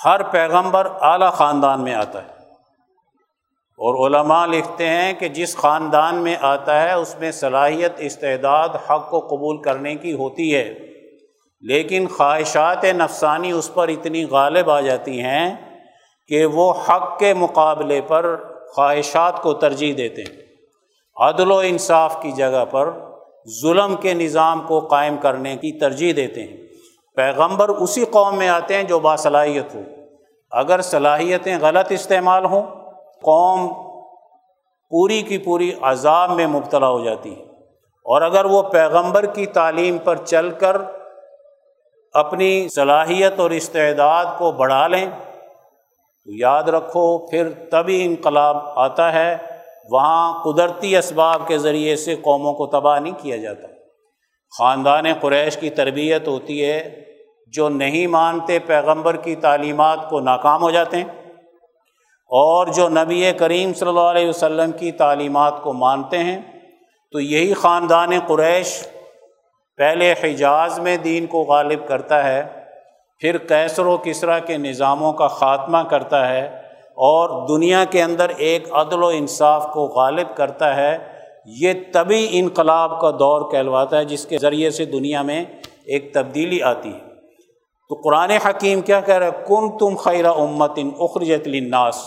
ہر 0.05 0.23
پیغمبر 0.23 0.88
اعلیٰ 1.01 1.33
خاندان 1.33 1.85
میں 1.85 1.95
آتا 1.95 2.23
ہے۔ 2.23 2.37
اور 3.79 4.11
علماء 4.11 4.47
لکھتے 4.47 4.88
ہیں 4.88 5.12
کہ 5.12 5.29
جس 5.29 5.57
خاندان 5.57 6.14
میں 6.14 6.37
آتا 6.40 6.83
ہے، 6.83 6.92
اس 6.92 7.19
میں 7.21 7.31
صلاحیت، 7.31 7.92
استعداد، 7.99 8.69
حق 8.69 9.11
کو 9.11 9.21
قبول 9.21 9.62
کرنے 9.62 9.95
کی 9.95 10.12
ہوتی 10.12 10.55
ہے۔ 10.55 10.75
لیکن 11.61 12.07
خواہشات 12.16 12.85
نفسانی 12.85 13.53
اس 13.53 13.75
پر 13.75 13.88
اتنی 13.88 14.25
غالب 14.25 14.71
آ 14.71 14.81
جاتی 14.81 15.21
ہیں 15.21 15.55
کہ 16.29 16.47
وہ 16.47 16.75
حق 16.88 17.19
کے 17.19 17.35
مقابلے 17.35 18.01
پر 18.01 18.37
خواہشات 18.75 19.42
کو 19.42 19.55
ترجیح 19.55 19.95
دیتے 19.97 20.23
ہیں۔ 20.23 20.47
عدل 21.16 21.51
و 21.51 21.59
انصاف 21.59 22.23
کی 22.23 22.33
جگہ 22.33 22.64
پر 22.71 22.90
ظلم 23.62 23.97
کے 23.97 24.14
نظام 24.14 24.61
کو 24.66 24.81
قائم 24.81 25.16
کرنے 25.16 25.57
کی 25.57 25.79
ترجیح 25.79 26.12
دیتے 26.16 26.45
ہیں۔ 26.45 26.57
پیغمبر 27.16 27.69
اسی 27.69 28.05
قوم 28.05 28.38
میں 28.38 28.49
آتے 28.49 28.77
ہیں 28.77 28.83
جو 28.83 28.99
باصلاحیت 28.99 29.75
ہو۔ 29.75 29.81
اگر 30.51 30.81
صلاحیتیں 30.81 31.59
غلط 31.61 31.92
استعمال 31.92 32.45
ہوں، 32.45 32.62
قوم 33.23 33.73
پوری 34.90 35.23
کی 35.23 35.38
پوری 35.38 35.73
عذاب 35.83 36.31
میں 36.31 36.47
مبتلا 36.47 36.88
ہو 36.88 37.05
جاتی 37.05 37.37
ہے۔ 37.37 37.42
اور 38.05 38.23
اگر 38.23 38.45
وہ 38.45 38.62
پیغمبر 38.62 39.27
کی 39.27 39.47
تعلیم 39.47 39.99
پر 39.99 40.16
چل 40.16 40.51
کر 40.51 40.77
اپنی 42.17 42.69
صلاحیت 42.69 43.41
اور 43.41 43.51
استعداد 43.51 44.25
کو 44.39 44.53
بڑھا 44.53 44.87
لیں۔ 44.87 45.07
تو 46.25 46.33
یاد 46.33 46.63
رکھو، 46.63 47.19
پھر 47.19 47.49
تبھی 47.71 48.05
انقلاب 48.05 48.57
آتا 48.75 49.13
ہے۔ 49.13 49.37
وہاں 49.91 50.45
قدرتی 50.45 50.97
اسباب 50.97 51.49
کے 51.49 51.59
ذریعے 51.59 51.97
سے 51.97 52.17
قوموں 52.17 52.53
کو 52.53 52.67
تباہ 52.67 52.99
نہیں 52.99 53.13
کیا 53.23 53.37
جاتا۔ 53.37 53.69
خاندان 54.59 55.05
قریش 55.21 55.57
کی 55.57 55.71
تربیت 55.71 56.29
ہوتی 56.29 56.65
ہے۔ 56.65 57.05
جو 57.47 57.69
نہیں 57.69 58.07
مانتے 58.07 58.59
پیغمبر 58.59 59.17
کی 59.17 59.37
تعلیمات 59.37 60.11
کو 60.11 60.21
ناکام 60.21 60.63
ہو 60.63 60.71
جاتے 60.71 60.97
ہیں۔ 60.97 61.05
اور 62.27 62.67
جو 62.67 62.89
نبی 62.89 63.33
کریم 63.33 63.75
صلی 63.75 63.89
اللہ 63.89 64.01
علیہ 64.01 64.29
وسلم 64.29 64.73
کی 64.73 64.93
تعلیمات 64.93 65.63
کو 65.63 65.73
مانتے 65.73 66.19
ہیں۔ 66.19 66.43
تو 67.13 67.21
یہی 67.21 67.55
خاندان 67.55 68.11
قریش 68.27 68.89
پہلے 69.77 70.15
حجاز 70.23 70.79
میں 70.79 70.97
دین 70.97 71.27
کو 71.27 71.43
غالب 71.43 71.89
کرتا 71.89 72.25
ہے، 72.25 72.45
پھر 73.21 73.39
کیسر 73.39 73.87
و 73.87 73.97
کسرا 73.97 74.39
کے 74.39 74.57
نظاموں 74.57 75.12
کا 75.12 75.27
خاتمہ 75.27 75.79
کرتا 75.79 76.29
ہے 76.29 76.47
اور 76.95 77.49
دنیا 77.49 77.85
کے 77.85 78.03
اندر 78.03 78.29
ایک 78.37 78.69
عدل 78.73 79.03
و 79.03 79.07
انصاف 79.07 79.67
کو 79.73 79.87
غالب 79.87 80.37
کرتا 80.37 80.77
ہے۔ 80.77 80.99
یہ 81.47 81.73
تبھی 81.93 82.29
انقلاب 82.31 83.01
کا 83.01 83.11
دور 83.11 83.51
کہلواتا 83.51 83.99
ہے، 83.99 84.05
جس 84.05 84.27
کے 84.27 84.39
ذریعے 84.39 84.71
سے 84.71 84.85
دنیا 84.85 85.23
میں 85.23 85.45
ایک 85.85 86.15
تبدیلی 86.15 86.62
آتی 86.62 86.93
ہے۔ 86.93 86.99
تو 87.89 87.95
قرآن 87.95 88.31
حکیم 88.31 88.81
کیا 88.81 89.01
کہہ 89.01 89.15
رہا 89.15 89.27
ہے؟ 89.27 89.45
کم 89.47 89.79
تم 89.79 89.97
خیر 89.97 90.25
امت 90.25 90.73
ان 90.77 90.91
اخرجت 90.99 91.49
لناس 91.49 92.05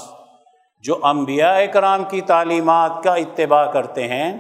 جو 0.82 0.96
انبیاء 1.04 1.66
کرام 1.74 2.04
کی 2.04 2.22
تعلیمات 2.22 3.04
کا 3.04 3.14
اتباع 3.14 3.72
کرتے 3.72 4.08
ہیں، 4.08 4.38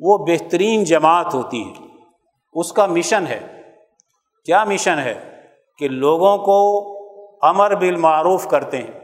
وہ 0.00 0.18
بہترین 0.18 0.84
جماعت 0.84 1.34
ہوتی 1.34 1.62
ہے۔ 1.62 1.93
اس 2.54 2.72
کا 2.72 2.86
مشن 2.86 3.26
ہے۔ 3.26 3.62
کیا 4.44 4.64
مشن 4.64 4.98
ہے؟ 4.98 5.40
کہ 5.78 5.88
لوگوں 5.88 6.38
کو 6.38 6.90
امر 7.46 7.74
بالمعروف 7.74 8.48
کرتے 8.48 8.78
ہیں۔ 8.78 9.00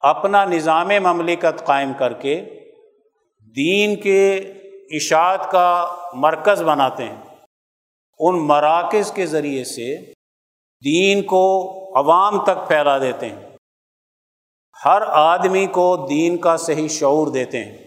اپنا 0.00 0.44
نظام 0.44 0.88
مملکت 0.88 1.64
قائم 1.64 1.92
کر 1.92 2.12
کے 2.12 2.60
دین 3.56 3.96
کے 3.96 4.36
اشاعت 4.90 5.50
کا 5.50 5.96
مرکز 6.12 6.62
بناتے 6.62 7.04
ہیں۔ 7.04 7.22
ان 8.18 8.46
مراکز 8.46 9.12
کے 9.12 9.26
ذریعے 9.26 9.64
سے 9.64 10.12
دین 10.84 11.22
کو 11.22 11.72
عوام 11.98 12.44
تک 12.44 12.68
پھیلا 12.68 12.98
دیتے 12.98 13.28
ہیں۔ 13.28 13.56
ہر 14.84 15.02
آدمی 15.06 15.66
کو 15.66 16.06
دین 16.10 16.36
کا 16.36 16.56
صحیح 16.56 16.88
شعور 16.88 17.26
دیتے 17.26 17.64
ہیں۔ 17.64 17.78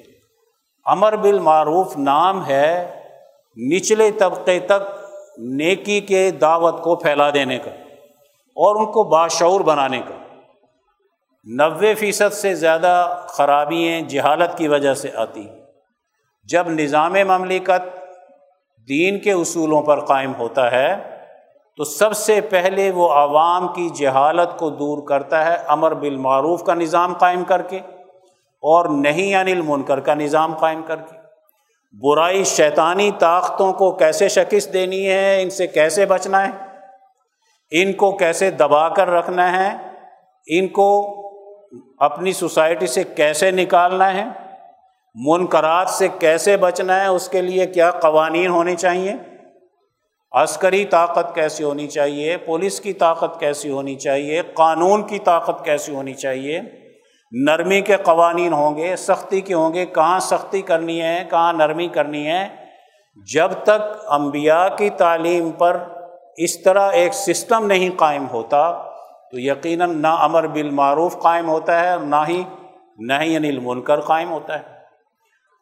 امر 0.85 1.15
بالمعروف 1.15 1.97
نام 1.97 2.45
ہے 2.45 2.95
نچلے 3.67 4.11
طبقے 4.11 4.59
تک 4.59 5.05
نیکی 5.37 6.01
کے 6.01 6.31
دعوت 6.31 6.81
کو 6.81 6.95
پھیلا 6.95 7.29
دینے 7.29 7.59
کا 7.59 7.71
اور 8.55 8.75
ان 8.75 8.85
کو 8.85 9.03
باشعور 9.03 9.61
بنانے 9.61 10.01
کا۔ 10.07 10.35
نوے 11.43 11.95
فیصد 11.95 12.33
سے 12.33 12.55
زیادہ 12.55 13.23
خرابیاں 13.27 14.01
جہالت 14.01 14.57
کی 14.57 14.67
وجہ 14.67 14.93
سے 14.93 15.09
آتی 15.15 15.47
جب 16.43 16.69
نظام 16.69 17.13
مملکت 17.13 17.99
دین 18.89 19.19
کے 19.19 19.31
اصولوں 19.31 19.81
پر 19.81 20.05
قائم 20.05 20.33
ہوتا 20.39 20.71
ہے، 20.71 21.19
تو 21.77 21.83
سب 21.83 22.13
سے 22.13 22.41
پہلے 22.41 22.91
وہ 22.91 23.09
عوام 23.09 23.67
کی 23.67 23.89
جہالت 23.89 24.59
کو 24.59 24.69
دور 24.69 25.07
کرتا 25.07 25.45
ہے 25.45 25.57
امر 25.67 25.93
بالمعروف 25.93 26.63
کا 26.63 26.73
نظام 26.73 27.13
قائم 27.13 27.43
کر 27.43 27.61
کے 27.61 27.77
اور 28.63 28.85
نہیں 28.85 29.35
انل 29.35 29.61
منکر 29.61 29.99
کا 29.99 30.13
نظام 30.13 30.53
قائم 30.53 30.81
کر 30.81 30.95
کے۔ 30.95 31.18
برائی 31.93 32.43
شیطانی 32.43 33.11
طاقتوں 33.19 33.73
کو 33.73 33.91
کیسے 33.91 34.29
شکست 34.29 34.73
دینی 34.73 35.09
ہے، 35.09 35.41
ان 35.41 35.49
سے 35.49 35.67
کیسے 35.67 36.05
بچنا 36.05 36.47
ہے؟ 36.47 36.51
ان 37.71 37.93
کو 37.93 38.11
کیسے 38.11 38.51
دبا 38.51 38.89
کر 38.89 39.07
رکھنا 39.07 39.51
ہے؟ 39.51 39.77
ان 40.47 40.67
کو 40.67 41.15
اپنی 41.99 42.33
سوسائٹی 42.33 42.87
سے 42.87 43.03
کیسے 43.03 43.51
نکالنا 43.51 44.13
ہے؟ 44.13 44.25
منکرات 45.15 45.89
سے 45.89 46.07
کیسے 46.19 46.57
بچنا 46.57 47.01
ہے؟ 47.01 47.07
اس 47.07 47.29
کے 47.29 47.41
لیے 47.41 47.65
کیا 47.65 47.91
قوانین 47.91 48.47
ہونے 48.47 48.75
چاہیے؟ 48.75 49.13
عسکری 50.31 50.85
طاقت 50.85 51.35
کیسی 51.35 51.63
ہونی 51.63 51.87
چاہیے؟ 51.87 52.37
پولیس 52.37 52.81
کی 52.81 52.93
طاقت 52.93 53.39
کیسی 53.39 53.69
ہونی 53.69 53.95
چاہیے؟ 53.95 54.41
قانون 54.53 55.07
کی 55.07 55.19
طاقت 55.19 55.65
کیسی 55.65 55.95
ہونی 55.95 56.13
چاہیے؟ 56.13 56.61
نرمی 57.31 57.81
کے 57.81 57.95
قوانین 58.03 58.53
ہوں 58.53 58.77
گے، 58.77 58.95
سختی 58.95 59.41
کے 59.41 59.53
ہوں 59.53 59.73
گے، 59.73 59.85
کہاں 59.85 60.19
سختی 60.19 60.61
کرنی 60.61 61.01
ہے، 61.01 61.23
کہاں 61.29 61.53
نرمی 61.53 61.87
کرنی 61.87 62.27
ہے۔ 62.27 62.47
جب 63.33 63.51
تک 63.63 63.97
انبیاء 64.07 64.67
کی 64.77 64.89
تعلیم 64.89 65.51
پر 65.51 65.77
اس 66.37 66.63
طرح 66.63 66.91
ایک 66.91 67.13
سسٹم 67.13 67.65
نہیں 67.65 67.89
قائم 67.97 68.27
ہوتا، 68.27 68.71
تو 69.31 69.39
یقیناً 69.39 70.01
نہ 70.01 70.07
امر 70.07 70.47
بالمعروف 70.47 71.19
قائم 71.19 71.49
ہوتا 71.49 71.79
ہے 71.79 71.91
اور 71.91 71.99
نہ 71.99 72.23
ہی 72.27 72.43
نہ 72.97 73.13
ہی 73.21 73.35
انل 73.35 73.59
منکر 73.59 73.99
قائم 73.99 74.31
ہوتا 74.31 74.59
ہے۔ 74.59 74.63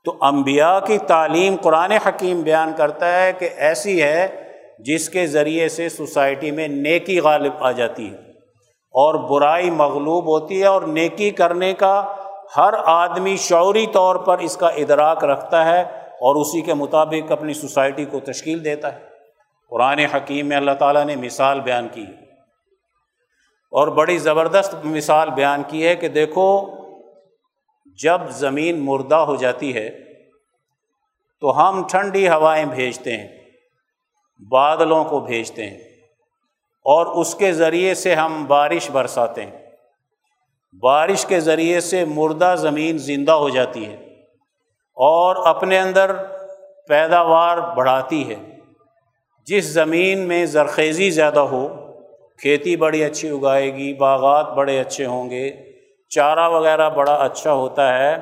تو 0.06 0.18
انبیاء 0.22 0.80
کی 0.80 0.98
تعلیم 0.98 1.56
قرآن 1.62 1.92
حکیم 1.92 2.42
بیان 2.42 2.74
کرتا 2.78 3.22
ہے 3.22 3.34
کہ 3.34 3.50
ایسی 3.56 4.04
ہے 4.04 4.52
جس 4.80 5.10
کے 5.10 5.28
ذریعے 5.28 5.70
سے 5.70 5.90
سوسائٹی 5.90 6.52
میں 6.52 6.68
نیکی 6.68 7.20
غالب 7.20 7.54
آ 7.60 7.72
جاتی 7.72 8.14
ہے۔ 8.14 8.27
اور 8.98 9.16
برائی 9.16 9.70
مغلوب 9.70 10.26
ہوتی 10.26 10.62
ہے 10.62 10.66
اور 10.66 10.82
نیکی 10.82 11.30
کرنے 11.32 11.74
کا 11.74 12.16
ہر 12.58 12.74
آدمی 12.86 13.36
شعوری 13.38 13.88
طور 13.88 14.16
پر 14.16 14.38
اس 14.38 14.58
کا 14.58 14.68
ادراک 14.68 15.24
رکھتا 15.24 15.66
ہے 15.66 15.82
اور 16.22 16.36
اسی 16.36 16.62
کے 16.62 16.74
مطابق 16.74 17.32
اپنی 17.32 17.54
سوسائٹی 17.54 18.06
کو 18.06 18.20
تشکیل 18.20 18.64
دیتا 18.66 18.94
ہے۔ 18.94 19.00
قرآن 19.70 20.00
حکیم 20.00 20.48
میں 20.48 20.58
اللہ 20.58 20.72
تعالیٰ 20.72 21.06
نے 21.06 21.16
مثال 21.16 21.60
بیان 21.60 21.88
کی 21.92 22.06
اور 23.72 23.88
بڑی 23.88 24.18
زبردست 24.18 24.76
مثال 24.84 25.30
بیان 25.30 25.64
کی 25.68 25.88
ہے 25.88 25.96
کہ 25.96 26.08
دیکھو، 26.08 26.48
جب 28.04 28.22
زمین 28.30 28.86
مردہ 28.86 29.16
ہو 29.16 29.36
جاتی 29.36 29.76
ہے 29.76 29.90
تو 31.42 31.52
ہم 31.60 31.84
ٹھنڈی 31.92 32.28
ہوائیں 32.28 32.66
بھیجتے 32.66 33.18
ہیں، 33.18 33.28
بادلوں 34.50 35.04
کو 35.04 35.20
بھیجتے 35.20 35.70
ہیں۔ 35.70 35.87
اور 36.88 37.06
اس 37.06 37.36
کے 37.36 37.54
ذریعے 37.54 37.94
سے 37.94 38.16
ہم 38.16 38.46
بارش 38.46 38.92
برساتے 38.92 39.46
ہیں۔ 39.46 39.66
بارش 40.82 41.26
کے 41.26 41.40
ذریعے 41.40 41.80
سے 41.80 42.06
مردہ 42.06 42.56
زمین 42.58 42.98
زندہ 42.98 43.32
ہو 43.32 43.50
جاتی 43.50 43.86
ہے 43.86 43.94
اور 44.96 45.36
اپنے 45.46 45.80
اندر 45.80 46.12
پیداوار 46.88 47.58
بڑھاتی 47.58 48.30
ہے۔ 48.30 48.36
جس 49.46 49.66
زمین 49.66 50.20
میں 50.20 50.46
زرخیزی 50.46 51.10
زیادہ 51.10 51.40
ہو، 51.40 51.68
کھیتی 52.42 52.76
بڑی 52.76 53.04
اچھی 53.04 53.30
اگائے 53.30 53.76
گی، 53.76 53.94
باغات 53.94 54.54
بڑے 54.54 54.80
اچھے 54.80 55.06
ہوں 55.06 55.30
گے، 55.30 55.52
چارہ 56.10 56.50
وغیرہ 56.50 56.90
بڑا 56.90 57.14
اچھا 57.14 57.54
ہوتا 57.54 58.00
ہے، 58.00 58.16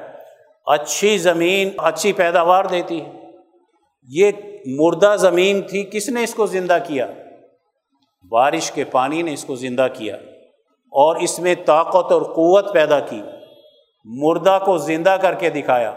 اچھی 0.66 1.18
زمین 1.18 1.70
اچھی 1.78 2.14
پیداوار 2.14 2.66
دیتی 2.66 3.02
ہے۔ 3.02 3.12
یہ 4.08 4.32
مردہ 4.66 5.16
زمین 5.20 5.62
تھی، 5.62 5.84
کس 5.84 6.10
نے 6.10 6.24
اس 6.24 6.36
کو 6.36 6.46
زندہ 6.46 6.78
کیا؟ 6.88 7.08
بارش 8.32 8.72
کے 8.72 8.84
پانی 8.84 9.22
نے 9.22 9.34
اس 9.34 9.46
کو 9.46 9.56
زندہ 9.56 9.88
کیا 9.94 10.16
اور 10.92 11.16
اس 11.16 11.40
میں 11.40 11.56
طاقت 11.66 12.12
اور 12.12 12.22
قوت 12.22 12.74
پیدا 12.74 13.00
کی، 13.00 13.22
مردہ 14.06 14.60
کو 14.66 14.78
زندہ 14.78 15.18
کر 15.22 15.34
کے 15.34 15.50
دکھایا۔ 15.50 15.94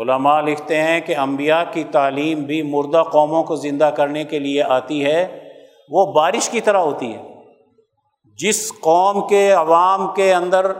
علماء 0.00 0.40
لکھتے 0.40 0.82
ہیں 0.82 1.00
کہ 1.00 1.16
انبیاء 1.16 1.62
کی 1.72 1.84
تعلیم 1.84 2.42
بھی 2.42 2.62
مردہ 2.62 3.02
قوموں 3.12 3.44
کو 3.44 3.56
زندہ 3.56 3.90
کرنے 3.96 4.24
کے 4.24 4.38
لیے 4.38 4.62
آتی 4.62 5.04
ہے۔ 5.04 5.48
وہ 5.90 6.12
بارش 6.12 6.48
کی 6.48 6.60
طرح 6.60 6.78
ہوتی 6.78 7.14
ہے 7.14 7.22
جس 8.38 8.72
قوم 8.80 9.28
کے 9.28 9.52
عوام 9.52 10.14
کے 10.14 10.34
اندر 10.34 10.72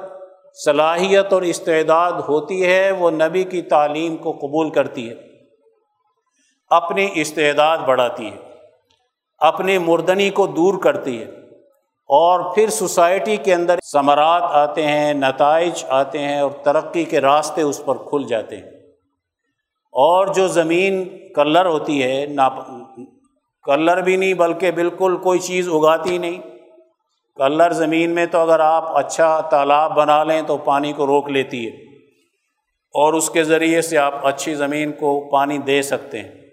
صلاحیت 0.64 1.32
اور 1.32 1.42
استعداد 1.42 2.12
ہوتی 2.12 2.66
ہے، 2.66 2.90
وہ 2.90 3.10
نبی 3.10 3.44
کی 3.44 3.62
تعلیم 3.62 4.16
کو 4.16 4.32
قبول 4.32 4.70
کرتی 4.70 5.08
ہے۔ 5.08 5.14
اپنی 6.70 7.08
استعداد 7.14 7.78
بڑھاتی 7.78 8.26
ہے۔ 8.26 8.57
اپنی 9.38 9.78
مردنی 9.78 10.30
کو 10.30 10.46
دور 10.46 10.78
کرتی 10.78 11.18
ہے 11.18 11.26
اور 12.08 12.54
پھر 12.54 12.70
سوسائٹی 12.70 13.36
کے 13.36 13.54
اندر 13.54 13.78
ثمرات 13.92 14.42
آتے 14.44 14.86
ہیں، 14.86 15.14
نتائج 15.14 15.84
آتے 15.88 16.18
ہیں 16.18 16.40
اور 16.40 16.50
ترقی 16.50 17.04
کے 17.04 17.20
راستے 17.20 17.62
اس 17.62 17.84
پر 17.84 17.96
کھل 17.96 18.24
جاتے 18.28 18.56
ہیں۔ 18.56 18.70
اور 19.92 20.26
جو 20.26 20.48
زمین 20.48 21.08
کلر 21.34 21.66
ہوتی 21.66 22.02
ہے 22.02 22.26
نا 22.26 22.48
کلر 23.64 24.00
بھی 24.00 24.16
نہیں 24.16 24.34
بلکہ 24.34 24.70
بالکل 24.70 25.16
کوئی 25.16 25.38
چیز 25.38 25.68
اگاتی 25.68 26.18
نہیں۔ 26.18 26.38
کلر 27.36 27.70
زمین 27.70 28.10
میں 28.10 28.26
تو 28.26 28.38
اگر 28.38 28.60
آپ 28.60 28.96
اچھا 28.96 29.40
تالاب 29.40 29.94
بنا 29.94 30.24
لیں 30.24 30.42
تو 30.42 30.56
پانی 30.56 30.92
کو 30.92 31.06
روک 31.06 31.30
لیتی 31.30 31.66
ہے 31.66 31.70
اور 32.94 33.12
اس 33.12 33.30
کے 33.30 33.44
ذریعے 33.44 33.82
سے 33.82 33.98
آپ 33.98 34.26
اچھی 34.26 34.54
زمین 34.54 34.92
کو 34.92 35.28
پانی 35.32 35.58
دے 35.58 35.82
سکتے 35.82 36.18
ہیں۔ 36.18 36.47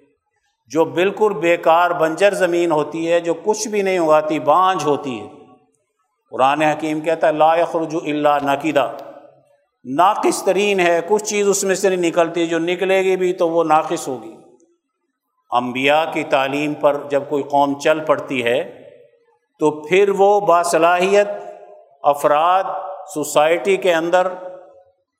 جو 0.67 0.85
بالکل 0.85 1.33
بیکار 1.33 1.91
بنجر 1.91 2.33
زمین 2.33 2.71
ہوتی 2.71 3.11
ہے، 3.11 3.19
جو 3.19 3.33
کچھ 3.33 3.67
بھی 3.67 3.81
نہیں 3.81 3.99
اگاتی، 3.99 4.39
بانجھ 4.39 4.85
ہوتی 4.85 5.19
ہے۔ 5.19 5.27
قرآن 6.31 6.61
حکیم 6.61 7.01
کہتا 7.01 7.27
ہے، 7.27 7.31
لا 7.31 7.55
رجو 7.55 7.97
اللہ 7.97 8.37
نقیدہ 8.43 8.91
ناقص 9.85 10.43
ترین 10.43 10.79
ہے، 10.79 11.01
کچھ 11.07 11.23
چیز 11.23 11.47
اس 11.47 11.63
میں 11.63 11.75
سے 11.75 11.89
نہیں 11.89 12.09
نکلتی، 12.09 12.47
جو 12.47 12.59
نکلے 12.59 13.03
گی 13.03 13.17
بھی 13.17 13.33
تو 13.33 13.49
وہ 13.49 13.63
ناقص 13.63 14.07
ہوگی۔ 14.07 14.35
انبیاء 15.51 16.03
کی 16.13 16.23
تعلیم 16.23 16.73
پر 16.73 16.97
جب 17.09 17.23
کوئی 17.29 17.43
قوم 17.43 17.79
چل 17.79 17.99
پڑتی 17.99 18.43
ہے، 18.43 18.87
تو 19.59 19.71
پھر 19.71 20.09
وہ 20.09 20.39
باصلاحیت، 20.39 21.27
افراد، 22.03 22.63
سوسائٹی 23.13 23.77
کے 23.77 23.93
اندر 23.93 24.27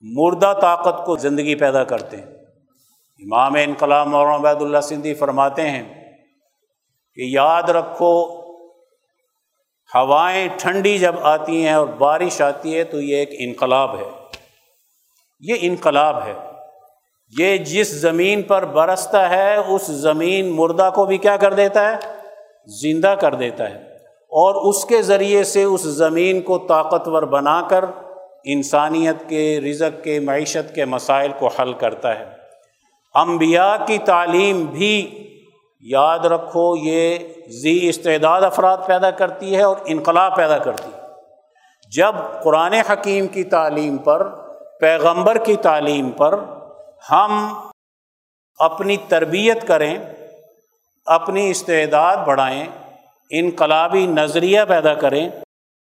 مردہ 0.00 0.52
طاقت 0.60 1.06
کو 1.06 1.16
زندگی 1.16 1.54
پیدا 1.54 1.84
کرتے 1.84 2.16
ہیں۔ 2.16 2.35
امام 3.18 3.54
انقلاب 3.54 4.06
مولانا 4.06 4.50
عبید 4.50 4.62
اللہ 4.62 4.80
سندھی 4.80 5.14
فرماتے 5.14 5.70
ہیں 5.70 6.12
کہ 7.14 7.20
یاد 7.20 7.62
رکھو، 7.62 8.40
ہوائیں 9.94 10.48
ٹھنڈی 10.56 10.98
جب 10.98 11.14
آتی 11.22 11.66
ہیں 11.66 11.72
اور 11.72 11.86
بارش 11.86 12.40
آتی 12.40 12.78
ہے 12.78 12.84
تو 12.84 13.00
یہ 13.00 13.16
ایک 13.16 13.30
انقلاب 13.38 13.98
ہے۔ 13.98 14.04
یہ 15.40 15.54
انقلاب 15.60 16.22
ہے۔ 16.26 16.32
یہ 17.38 17.56
جس 17.56 18.00
زمین 18.00 18.42
پر 18.42 18.64
برستا 18.64 19.30
ہے، 19.30 19.56
اس 19.56 19.86
زمین 19.86 20.48
مردہ 20.48 20.90
کو 20.94 21.04
بھی 21.04 21.18
کیا 21.18 21.36
کر 21.36 21.54
دیتا 21.54 21.92
ہے؟ 21.92 21.96
زندہ 22.66 23.14
کر 23.20 23.34
دیتا 23.34 23.70
ہے۔ 23.70 23.76
اور 24.10 24.68
اس 24.68 24.84
کے 24.84 25.02
ذریعے 25.02 25.44
سے 25.44 25.62
اس 25.62 25.80
زمین 25.80 26.42
کو 26.42 26.58
طاقتور 26.58 27.22
بنا 27.22 27.62
کر 27.70 27.84
انسانیت 28.44 29.28
کے، 29.28 29.60
رزق 29.60 30.04
کے، 30.04 30.20
معیشت 30.20 30.74
کے 30.74 30.84
مسائل 30.84 31.32
کو 31.38 31.48
حل 31.48 31.72
کرتا 31.72 32.18
ہے۔ 32.18 32.45
انبیاء 33.16 33.84
کی 33.86 33.98
تعلیم 33.98 34.64
بھی 34.64 35.22
یاد 35.80 36.18
رکھو، 36.18 36.76
یہ 36.76 37.18
ذی 37.62 37.88
استعداد 37.88 38.42
افراد 38.42 38.78
پیدا 38.86 39.10
کرتی 39.10 39.56
ہے 39.56 39.62
اور 39.62 39.76
انقلاب 39.84 40.36
پیدا 40.36 40.58
کرتی 40.58 40.90
ہے۔ 40.94 41.00
جب 41.96 42.14
قرآن 42.42 42.72
حکیم 42.72 43.26
کی 43.26 43.44
تعلیم 43.44 43.96
پر، 43.96 44.28
پیغمبر 44.80 45.38
کی 45.38 45.56
تعلیم 45.56 46.10
پر 46.10 46.38
ہم 47.10 47.54
اپنی 48.58 48.96
تربیت 49.08 49.66
کریں، 49.68 49.98
اپنی 51.06 51.50
استعداد 51.50 52.16
بڑھائیں، 52.16 52.66
انقلابی 53.30 54.06
نظریہ 54.06 54.60
پیدا 54.68 54.94
کریں، 54.94 55.28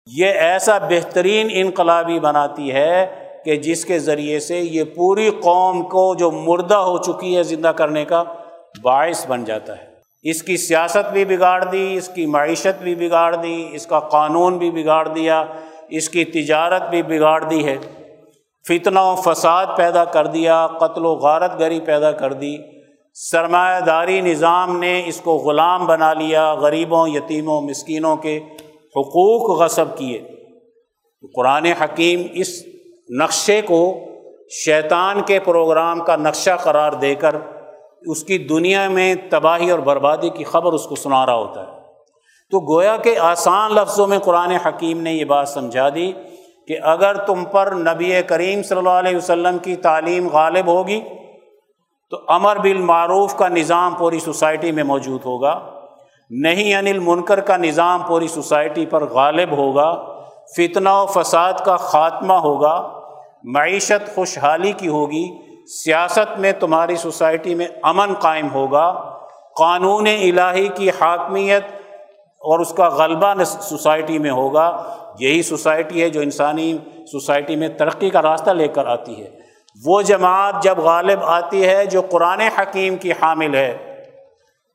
یہ 0.05 0.25
ایسا 0.25 0.77
بہترین 0.77 1.47
انقلابی 1.51 2.19
بناتی 2.19 2.71
ہے 2.71 3.26
کہ 3.47 3.55
جس 3.55 3.85
کے 3.85 3.99
ذریعے 3.99 4.39
سے 4.39 4.59
یہ 4.59 4.83
پوری 4.83 5.29
قوم 5.29 5.81
کو 5.83 6.15
جو 6.15 6.31
مردہ 6.31 6.75
ہو 6.75 6.97
چکی 6.97 7.37
ہے 7.37 7.43
زندہ 7.43 7.67
کرنے 7.67 8.05
کا 8.05 8.23
باعث 8.81 9.27
بن 9.27 9.43
جاتا 9.43 9.77
ہے۔ 9.77 9.83
اس 10.23 10.43
کی 10.43 10.57
سیاست 10.57 11.13
بھی 11.13 11.25
بگاڑ 11.25 11.63
دی، 11.63 11.93
اس 11.97 12.09
کی 12.15 12.25
معیشت 12.25 12.83
بھی 12.83 12.95
بگاڑ 12.95 13.35
دی، 13.35 13.69
اس 13.71 13.87
کا 13.87 13.99
قانون 13.99 14.57
بھی 14.57 14.71
بگاڑ 14.71 15.07
دیا، 15.07 15.45
اس 15.89 16.09
کی 16.09 16.25
تجارت 16.25 16.89
بھی 16.89 17.03
بگاڑ 17.03 17.43
دی 17.43 17.65
ہے۔ 17.65 17.77
فتنہ 18.67 18.99
و 18.99 19.15
فساد 19.15 19.65
پیدا 19.77 20.05
کر 20.05 20.27
دیا، 20.27 20.67
قتل 20.67 21.05
و 21.05 21.15
غارت 21.15 21.59
گری 21.59 21.79
پیدا 21.79 22.11
کر 22.11 22.33
دی۔ 22.33 22.57
سرمایہ 23.13 23.79
داری 23.79 24.21
نظام 24.21 24.79
نے 24.79 25.03
اس 25.05 25.21
کو 25.21 25.37
غلام 25.37 25.85
بنا 25.85 26.13
لیا، 26.13 26.53
غریبوں، 26.53 27.07
یتیموں، 27.07 27.61
مسکینوں 27.61 28.15
کے 28.15 28.39
حقوق 28.95 29.59
غصب 29.59 29.97
کیے۔ 29.97 30.21
قرآن 31.35 31.65
حکیم 31.65 32.21
اس 32.33 32.63
نقشے 33.09 33.61
کو 33.61 33.99
شیطان 34.65 35.21
کے 35.21 35.39
پروگرام 35.39 35.99
کا 35.99 36.15
نقشہ 36.15 36.55
قرار 36.59 36.91
دے 36.91 37.15
کر 37.15 37.35
اس 38.01 38.23
کی 38.23 38.37
دنیا 38.37 38.89
میں 38.89 39.15
تباہی 39.29 39.71
اور 39.71 39.79
بربادی 39.79 40.29
کی 40.29 40.43
خبر 40.43 40.73
اس 40.73 40.83
کو 40.83 40.95
سنا 40.95 41.25
رہا 41.25 41.35
ہوتا 41.35 41.61
ہے۔ 41.61 41.71
تو 42.51 42.75
گویا 42.75 42.97
کہ 42.97 43.17
آسان 43.19 43.73
لفظوں 43.73 44.07
میں 44.07 44.19
قرآن 44.19 44.51
حکیم 44.51 45.01
نے 45.01 45.13
یہ 45.13 45.25
بات 45.25 45.49
سمجھا 45.49 45.89
دی 45.89 46.11
کہ 46.67 46.77
اگر 46.83 47.15
تم 47.15 47.45
پر 47.45 47.71
نبی 47.71 48.21
کریم 48.27 48.63
صلی 48.63 48.77
اللہ 48.77 48.89
علیہ 48.89 49.17
وسلم 49.17 49.57
کی 49.57 49.75
تعلیم 49.75 50.27
غالب 50.27 50.67
ہوگی 50.67 51.01
تو 52.09 52.17
امر 52.27 52.55
بالمعروف 52.55 53.35
کا 53.35 53.47
نظام 53.47 53.93
پوری 53.93 54.19
سوسائٹی 54.19 54.71
میں 54.71 54.83
موجود 54.83 55.25
ہوگا، 55.25 55.59
نہیں 56.29 56.73
انل 56.73 56.99
منکر 56.99 57.39
کا 57.39 57.57
نظام 57.57 58.01
پوری 58.07 58.27
سوسائٹی 58.27 58.85
پر 58.85 59.03
غالب 59.05 59.51
ہوگا۔ 59.51 60.16
فتنہ 60.55 60.89
و 60.89 61.05
فساد 61.05 61.53
کا 61.53 61.75
خاتمہ 61.75 62.33
ہوگا، 62.33 62.99
معیشت 63.43 64.15
خوشحالی 64.15 64.71
کی 64.71 64.87
ہوگی، 64.87 65.25
سیاست 65.65 66.39
میں 66.39 66.51
تمہاری 66.51 66.95
سوسائٹی 66.95 67.55
میں 67.55 67.67
امن 67.83 68.13
قائم 68.13 68.51
ہوگا، 68.53 69.13
قانون 69.59 70.07
الہی 70.07 70.67
کی 70.67 70.89
حاکمیت 70.89 71.63
اور 72.39 72.59
اس 72.59 72.73
کا 72.73 72.89
غلبہ 72.89 73.43
سوسائٹی 73.43 74.19
میں 74.19 74.31
ہوگا۔ 74.31 74.83
یہی 75.19 75.41
سوسائٹی 75.41 76.01
ہے 76.01 76.09
جو 76.09 76.21
انسانی 76.21 76.77
سوسائٹی 77.11 77.55
میں 77.55 77.67
ترقی 77.67 78.09
کا 78.09 78.21
راستہ 78.21 78.49
لے 78.49 78.67
کر 78.67 78.85
آتی 78.85 79.23
ہے۔ 79.23 79.29
وہ 79.85 80.01
جماعت 80.01 80.63
جب 80.63 80.77
غالب 80.77 81.19
آتی 81.23 81.67
ہے، 81.67 81.85
جو 81.85 82.01
قرآن 82.01 82.41
حکیم 82.41 82.95
کی 82.95 83.11
حامل 83.11 83.55
ہے، 83.55 84.03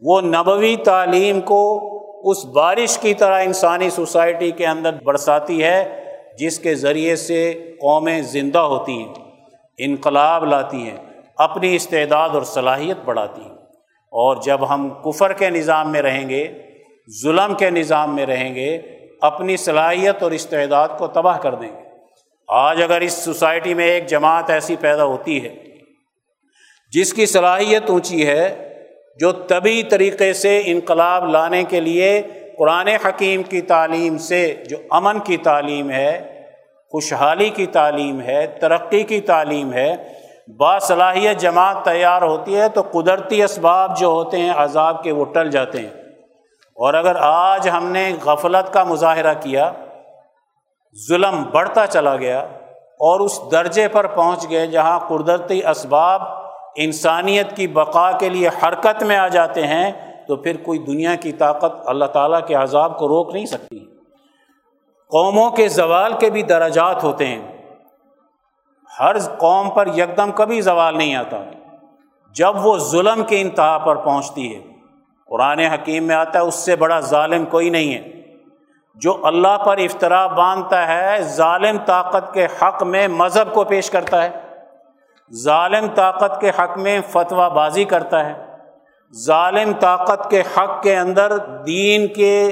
وہ 0.00 0.20
نبوی 0.20 0.76
تعلیم 0.76 1.40
کو 1.40 1.88
اس 2.24 2.44
بارش 2.44 2.98
کی 2.98 3.14
طرح 3.14 3.42
انسانی 3.42 3.90
سوسائٹی 3.90 4.50
کے 4.50 4.66
اندر 4.66 4.92
برساتی 5.04 5.64
ہے، 5.64 6.04
جس 6.38 6.58
کے 6.58 6.74
ذریعے 6.74 7.16
سے 7.16 7.70
قومیں 7.80 8.22
زندہ 8.22 8.58
ہوتی 8.58 8.92
ہیں، 8.92 9.14
انقلاب 9.78 10.44
لاتی 10.44 10.76
ہیں، 10.76 10.96
اپنی 11.37 11.76
استعداد 11.76 12.28
اور 12.28 12.42
صلاحیت 12.42 12.96
بڑھاتی 13.04 13.42
ہیں۔ 13.42 13.52
اور 14.11 14.37
جب 14.42 14.74
ہم 14.74 14.90
کفر 14.90 15.32
کے 15.32 15.50
نظام 15.50 15.92
میں 15.92 16.02
رہیں 16.02 16.28
گے، 16.28 16.48
ظلم 17.22 17.54
کے 17.54 17.70
نظام 17.70 18.14
میں 18.14 18.26
رہیں 18.26 18.54
گے، 18.54 18.78
اپنی 19.20 19.56
صلاحیت 19.56 20.22
اور 20.22 20.30
استعداد 20.30 20.88
کو 20.98 21.06
تباہ 21.06 21.38
کر 21.38 21.54
دیں 21.54 21.68
گے۔ 21.68 21.80
آج 22.48 22.82
اگر 22.82 23.00
اس 23.00 23.12
سوسائٹی 23.12 23.74
میں 23.74 23.87
ایک 23.87 24.06
جماعت 24.06 24.50
ایسی 24.50 24.76
پیدا 24.76 25.04
ہوتی 25.04 25.44
ہے، 25.44 25.54
جس 26.92 27.14
کی 27.14 27.27
صلاحیت 27.27 27.90
اونچی 27.90 28.27
ہے 28.27 28.68
جو 29.21 29.33
طبی 29.33 29.83
طریقے 29.83 30.33
سے 30.33 30.63
انقلاب 30.65 31.29
لانے 31.29 31.65
کے 31.65 31.81
لیے 31.81 32.23
قرآن 32.58 32.88
حکیم 32.88 33.42
کی 33.42 33.60
تعلیم 33.60 34.19
سے، 34.19 34.65
جو 34.69 34.77
امن 34.90 35.19
کی 35.19 35.37
تعلیم 35.37 35.90
ہے، 35.90 36.42
خوشحالی 36.92 37.48
کی 37.48 37.67
تعلیم 37.67 38.21
ہے، 38.21 38.46
ترقی 38.46 39.02
کی 39.02 39.21
تعلیم 39.21 39.73
ہے، 39.73 39.96
باصلاحیت 40.58 41.38
جماعت 41.40 41.85
تیار 41.85 42.23
ہوتی 42.23 42.56
ہے 42.56 42.69
تو 42.69 42.83
قدرتی 42.83 43.42
اسباب 43.42 43.96
جو 43.96 44.06
ہوتے 44.06 44.40
ہیں، 44.40 44.52
عذاب 44.56 45.02
کے 45.02 45.13
وہ 45.13 45.25
ٹل 45.25 45.50
جاتے 45.50 45.79
ہیں۔ 45.79 45.90
اور 46.77 46.94
اگر 46.94 47.17
آج 47.21 47.69
ہم 47.69 47.87
نے 47.87 48.13
غفلت 48.25 48.73
کا 48.73 48.85
مظاہرہ 48.85 49.35
کیا، 49.40 49.73
ظلم 51.08 51.42
بڑھتا 51.42 51.87
چلا 51.87 52.17
گیا 52.17 52.38
اور 52.77 53.21
اس 53.21 53.40
درجے 53.52 53.88
پر 53.88 54.06
پہنچ 54.06 54.50
گئے 54.50 54.67
جہاں 54.67 55.00
قدرتی 55.08 55.67
اسباب 55.67 56.41
انسانیت 56.77 57.56
کی 57.56 57.66
بقا 57.66 58.12
کے 58.12 58.29
لیے 58.29 58.48
حرکت 58.48 59.02
میں 59.02 59.16
آ 59.16 59.29
جاتے 59.29 59.66
ہیں 59.66 59.92
تو 60.29 60.37
پھر 60.37 60.56
کوئی 60.56 60.79
دنیا 60.79 61.14
کی 61.14 61.33
طاقت 61.33 61.88
اللہ 61.88 62.04
تعالیٰ 62.04 62.46
کے 62.46 62.54
عذاب 62.54 62.98
کو 62.98 63.08
روک 63.08 63.35
نہیں 63.35 63.46
سکتی۔ 63.46 63.79
قوموں 65.10 65.50
کے 65.50 65.68
زوال 65.68 66.12
کے 66.12 66.31
بھی 66.31 66.42
درجات 66.42 67.04
ہوتے 67.04 67.27
ہیں۔ 67.27 67.52
ہر 69.00 69.18
قوم 69.18 69.70
پر 69.70 69.87
یکدم 69.87 70.33
کبھی 70.33 70.60
زوال 70.60 70.98
نہیں 70.98 71.14
آتا۔ 71.14 71.37
جب 72.37 72.66
وہ 72.66 72.79
ظلم 72.79 73.25
کے 73.25 73.40
انتہا 73.40 73.79
پر 73.79 73.96
پہنچتی 73.96 74.56
ہے۔ 74.56 74.62
قرآن 75.27 75.58
حکیم 75.58 76.04
میں 76.04 76.14
آتا 76.14 76.38
ہے، 76.38 76.44
اس 76.44 76.54
سے 76.54 76.77
بڑا 76.77 77.00
ظالم 77.00 77.44
کوئی 77.44 77.70
نہیں 77.70 77.94
ہے۔ 77.94 78.23
جو 78.94 79.27
اللہ 79.27 79.58
پر 79.66 79.79
افطرا 79.79 80.27
باندھتا 80.27 80.88
ہے، 80.88 81.23
ظالم 81.23 81.79
طاقت 81.87 82.35
کے 82.35 82.46
حق 82.62 82.83
میں 82.83 83.08
مذہب 83.08 83.54
کو 83.54 83.64
پیش 83.64 83.90
کرتا 83.90 84.25
ہے۔ 84.25 84.52
ظالم 85.35 85.87
طاقت 85.94 86.40
کے 86.40 86.50
حق 86.58 86.78
میں 86.78 87.00
فتویٰ 87.08 87.50
بازی 87.50 87.85
کرتا 87.85 88.26
ہے۔ 88.26 88.33
ظالم 89.14 89.72
طاقت 89.80 90.30
کے 90.30 90.40
حق 90.40 90.83
کے 90.83 90.96
اندر 90.96 91.37
دین 91.66 92.06
کے 92.06 92.50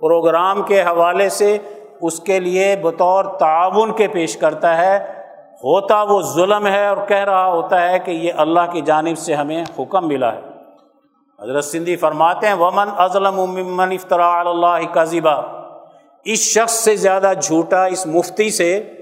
پروگرام 0.00 0.62
کے 0.62 0.82
حوالے 0.82 1.28
سے 1.28 1.58
اس 2.00 2.20
کے 2.20 2.40
لیے 2.40 2.76
بطور 2.76 3.24
تعاون 3.24 3.92
کے 3.92 4.08
پیش 4.08 4.36
کرتا 4.36 4.78
ہے۔ 4.78 5.20
ہوتا 5.64 6.02
وہ 6.02 6.22
ظلم 6.22 6.66
ہے 6.66 6.86
اور 6.86 6.96
کہہ 7.08 7.24
رہا 7.24 7.46
ہوتا 7.46 7.90
ہے 7.90 7.98
کہ 7.98 8.10
یہ 8.10 8.32
اللہ 8.36 8.72
کی 8.72 8.80
جانب 8.80 9.18
سے 9.18 9.34
ہمیں 9.34 9.64
حکم 9.78 10.08
ملا 10.08 10.32
ہے۔ 10.32 10.40
حضرت 11.42 11.64
سندھی 11.64 11.96
فرماتے 11.96 12.46
ہیں، 12.46 12.54
ومن 12.54 12.88
ازلم 12.98 13.34
ممن 13.34 13.92
افطرا 13.92 14.40
اللہ 14.40 14.94
کا 14.94 15.04
اس 16.24 16.38
شخص 16.38 16.72
سے 16.72 16.96
زیادہ 16.96 17.32
جھوٹا 17.42 17.84
اس 17.84 18.06
مفتی 18.06 18.50
سے 18.50 18.92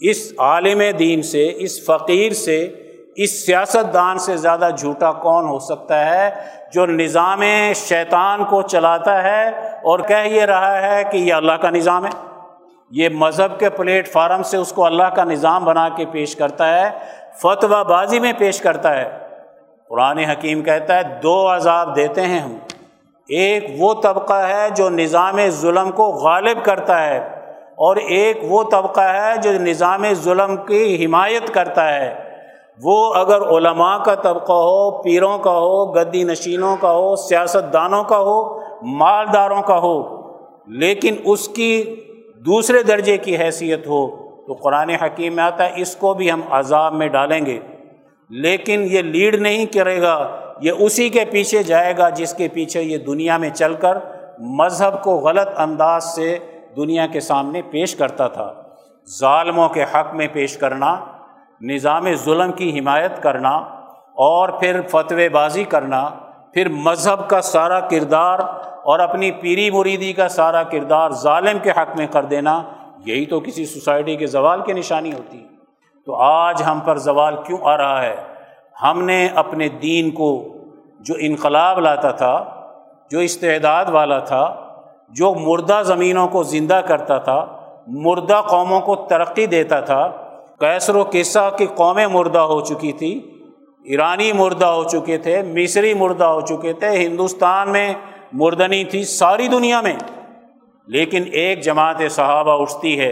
اس 0.00 0.32
عالم 0.38 0.82
دین 0.98 1.22
سے، 1.22 1.52
اس 1.56 1.84
فقیر 1.84 2.32
سے، 2.32 2.68
اس 3.16 3.46
سیاست 3.46 3.94
دان 3.94 4.18
سے 4.18 4.36
زیادہ 4.36 4.68
جھوٹا 4.78 5.12
کون 5.12 5.44
ہو 5.44 5.58
سکتا 5.58 6.14
ہے 6.14 6.30
جو 6.72 6.86
نظام 6.86 7.42
شیطان 7.74 8.44
کو 8.44 8.62
چلاتا 8.62 9.22
ہے 9.22 9.48
اور 9.82 9.98
کہہ 9.98 10.28
یہ 10.28 10.42
رہا 10.42 10.82
ہے 10.82 11.04
کہ 11.04 11.16
یہ 11.16 11.34
اللہ 11.34 11.52
کا 11.52 11.70
نظام 11.70 12.06
ہے؟ 12.06 12.10
یہ 12.90 13.08
مذہب 13.08 13.60
کے 13.60 13.70
پلیٹ 13.70 14.08
فارم 14.08 14.42
سے 14.42 14.56
اس 14.56 14.72
کو 14.72 14.86
اللہ 14.86 15.02
کا 15.02 15.24
نظام 15.24 15.64
بنا 15.64 15.88
کے 15.88 16.04
پیش 16.06 16.36
کرتا 16.36 16.80
ہے، 16.80 16.90
فتویٰ 17.42 17.84
بازی 17.84 18.20
میں 18.20 18.32
پیش 18.38 18.58
کرتا 18.58 18.96
ہے۔ 18.96 19.18
قرآن 19.88 20.18
حکیم 20.18 20.62
کہتا 20.62 20.96
ہے، 20.96 21.02
دو 21.22 21.54
عذاب 21.54 21.96
دیتے 21.96 22.20
ہیں 22.20 22.40
ہم۔ 22.40 22.56
ایک 23.28 23.64
وہ 23.78 23.94
طبقہ 24.02 24.34
ہے 24.34 24.68
جو 24.76 24.90
نظام 24.90 25.38
ظلم 25.48 25.90
کو 25.90 26.04
غالب 26.04 26.64
کرتا 26.64 27.06
ہے۔ 27.06 27.43
اور 27.76 27.96
ایک 27.96 28.38
وہ 28.42 28.62
طبقہ 28.70 29.00
ہے 29.00 29.32
جو 29.42 29.52
نظام 29.52 30.04
ظلم 30.14 30.56
کی 30.56 31.04
حمایت 31.04 31.54
کرتا 31.54 31.94
ہے۔ 31.94 32.14
وہ 32.82 33.14
اگر 33.14 33.40
علماء 33.40 33.98
کا 33.98 34.14
طبقہ 34.14 34.52
ہو، 34.52 35.02
پیروں 35.02 35.38
کا 35.38 35.50
ہو، 35.50 35.92
گدی 35.92 36.22
نشینوں 36.22 36.76
کا 36.80 36.90
ہو 36.90 37.16
سیاست 37.16 37.72
دانوں 37.72 38.04
کا 38.04 38.18
ہو، 38.18 38.60
مالداروں 38.82 39.62
کا 39.62 39.78
ہو، 39.78 40.02
لیکن 40.66 41.14
اس 41.24 41.48
کی 41.48 41.96
دوسرے 42.46 42.82
درجے 42.82 43.16
کی 43.16 43.36
حیثیت 43.36 43.86
ہو، 43.86 44.06
تو 44.46 44.52
قرآن 44.52 44.90
حکیم 44.90 45.34
میں 45.34 45.44
آتا 45.44 45.64
ہے، 45.64 45.70
اس 45.76 45.96
کو 45.96 46.14
بھی 46.14 46.30
ہم 46.30 46.40
عذاب 46.50 46.94
میں 46.94 47.08
ڈالیں 47.08 47.46
گے۔ 47.46 47.58
لیکن 48.30 48.86
یہ 48.90 49.02
لیڈ 49.02 49.34
نہیں 49.34 49.66
کرے 49.66 50.02
گا، 50.02 50.28
یہ 50.60 50.72
اسی 50.78 51.08
کے 51.08 51.24
پیچھے 51.24 51.62
جائے 51.62 51.94
گا 51.98 52.08
جس 52.08 52.34
کے 52.34 52.48
پیچھے 52.48 52.82
یہ 52.82 52.98
دنیا 52.98 53.36
میں 53.36 53.50
چل 53.50 53.74
کر 53.74 53.98
مذہب 54.38 55.02
کو 55.02 55.16
غلط 55.16 55.48
انداز 55.56 56.04
سے 56.04 56.38
دنیا 56.76 57.06
کے 57.06 57.20
سامنے 57.20 57.62
پیش 57.62 57.96
کرتا 57.96 58.28
تھا۔ 58.28 58.52
ظالموں 59.18 59.68
کے 59.68 59.82
حق 59.82 60.14
میں 60.14 60.26
پیش 60.32 60.56
کرنا، 60.56 60.96
نظام 61.60 62.14
ظلم 62.14 62.52
کی 62.52 62.78
حمایت 62.78 63.22
کرنا 63.22 63.50
اور 64.14 64.48
پھر 64.48 64.80
فتوے 64.90 65.28
بازی 65.28 65.64
کرنا۔ 65.64 66.10
پھر 66.54 66.68
مذہب 66.68 67.28
کا 67.28 67.40
سارا 67.40 67.80
کردار 67.80 68.38
اور 68.82 68.98
اپنی 68.98 69.30
پیری 69.30 69.70
مریدی 69.70 70.12
کا 70.12 70.28
سارا 70.28 70.62
کردار 70.62 71.10
ظالم 71.10 71.58
کے 71.58 71.70
حق 71.70 71.96
میں 71.96 72.06
کر 72.06 72.24
دینا، 72.24 72.62
یہی 73.04 73.26
تو 73.26 73.40
کسی 73.40 73.66
سوسائٹی 73.66 74.16
کے 74.16 74.26
زوال 74.26 74.62
کی 74.62 74.72
نشانی 74.72 75.12
ہوتی۔ 75.12 75.38
ہے 75.38 75.48
تو 76.06 76.14
آج 76.14 76.62
ہم 76.66 76.80
پر 76.80 76.98
زوال 76.98 77.36
کیوں 77.46 77.58
آ 77.62 77.76
رہا 77.76 78.02
ہے؟ 78.02 78.16
ہم 78.82 79.04
نے 79.04 79.28
اپنے 79.34 79.68
دین 79.68 80.10
کو 80.10 80.54
جو 81.00 81.14
انقلاب 81.18 81.80
لاتا 81.80 82.10
تھا، 82.10 82.44
جو 83.10 83.18
استعداد 83.18 83.84
والا 83.88 84.18
تھا 84.18 84.63
جو 85.08 85.34
مردہ 85.34 85.82
زمینوں 85.84 86.28
کو 86.28 86.42
زندہ 86.42 86.80
کرتا 86.88 87.18
تھا، 87.18 87.46
مردہ 87.86 88.42
قوموں 88.48 88.80
کو 88.80 88.96
ترقی 88.96 89.46
دیتا 89.46 89.80
تھا۔ 89.80 90.12
کیسر 90.60 90.96
و 90.96 91.04
قصہ 91.12 91.50
کی 91.58 91.66
قومیں 91.66 92.06
مردہ 92.06 92.38
ہو 92.38 92.60
چکی 92.60 92.92
تھی، 92.92 93.20
ایرانی 93.84 94.32
مردہ 94.32 94.66
ہو 94.66 94.84
چکے 94.84 95.18
تھے، 95.18 95.42
مصری 95.42 95.94
مردہ 95.94 96.24
ہو 96.24 96.40
چکے 96.40 96.72
تھے، 96.72 96.90
ہندوستان 96.90 97.70
میں 97.70 97.94
مردنی 98.32 98.84
تھی 98.84 99.04
ساری 99.04 99.48
دنیا 99.48 99.80
میں۔ 99.80 99.96
لیکن 100.86 101.24
ایک 101.32 101.60
جماعت 101.60 101.96
صحابہ 102.10 102.60
اٹھتی 102.60 103.00
ہے 103.00 103.10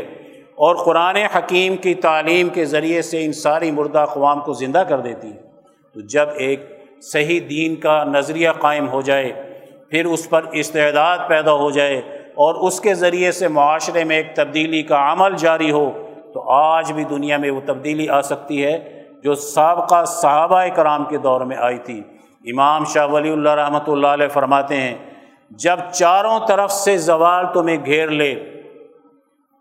اور 0.54 0.76
قرآن 0.76 1.16
حکیم 1.16 1.76
کی 1.76 1.94
تعلیم 1.94 2.48
کے 2.48 2.64
ذریعے 2.64 3.02
سے 3.02 3.24
ان 3.24 3.32
ساری 3.32 3.70
مردہ 3.70 3.98
اقوام 3.98 4.40
کو 4.40 4.52
زندہ 4.52 4.78
کر 4.78 5.00
دیتی۔ 5.00 5.28
ہے 5.28 5.42
تو 5.94 6.00
جب 6.00 6.28
ایک 6.36 6.60
صحیح 7.02 7.40
دین 7.50 7.76
کا 7.76 8.04
نظریہ 8.04 8.50
قائم 8.50 8.88
ہو 8.88 9.00
جائے 9.00 9.51
پھر 9.92 10.06
اس 10.06 10.28
پر 10.30 10.44
استعداد 10.52 11.18
پیدا 11.28 11.52
ہو 11.52 11.70
جائے 11.70 12.00
اور 12.34 12.54
اس 12.66 12.80
کے 12.80 12.94
ذریعے 12.94 13.30
سے 13.32 13.48
معاشرے 13.48 14.04
میں 14.04 14.16
ایک 14.16 14.34
تبدیلی 14.36 14.82
کا 14.82 15.00
عمل 15.12 15.36
جاری 15.36 15.70
ہو، 15.70 15.90
تو 16.34 16.42
آج 16.50 16.92
بھی 16.92 17.04
دنیا 17.04 17.36
میں 17.36 17.50
وہ 17.50 17.60
تبدیلی 17.66 18.08
آ 18.08 18.20
سکتی 18.20 18.64
ہے 18.64 18.78
جو 19.24 19.34
سابقہ 19.34 20.04
صحابہ 20.04 20.62
کرام 20.76 21.04
کے 21.04 21.18
دور 21.18 21.40
میں 21.40 21.56
آئی 21.56 21.78
تھی۔ 21.78 22.00
امام 22.44 22.84
شاہ 22.84 23.06
ولی 23.06 23.30
اللہ 23.30 23.54
رحمۃ 23.54 23.88
اللہ 23.88 24.06
علیہ 24.06 24.28
فرماتے 24.28 24.76
ہیں، 24.76 24.94
جب 25.50 25.78
چاروں 25.92 26.38
طرف 26.48 26.72
سے 26.72 26.96
زوال 26.98 27.44
تمہیں 27.54 27.76
گھیر 27.84 28.08
لے، 28.10 28.34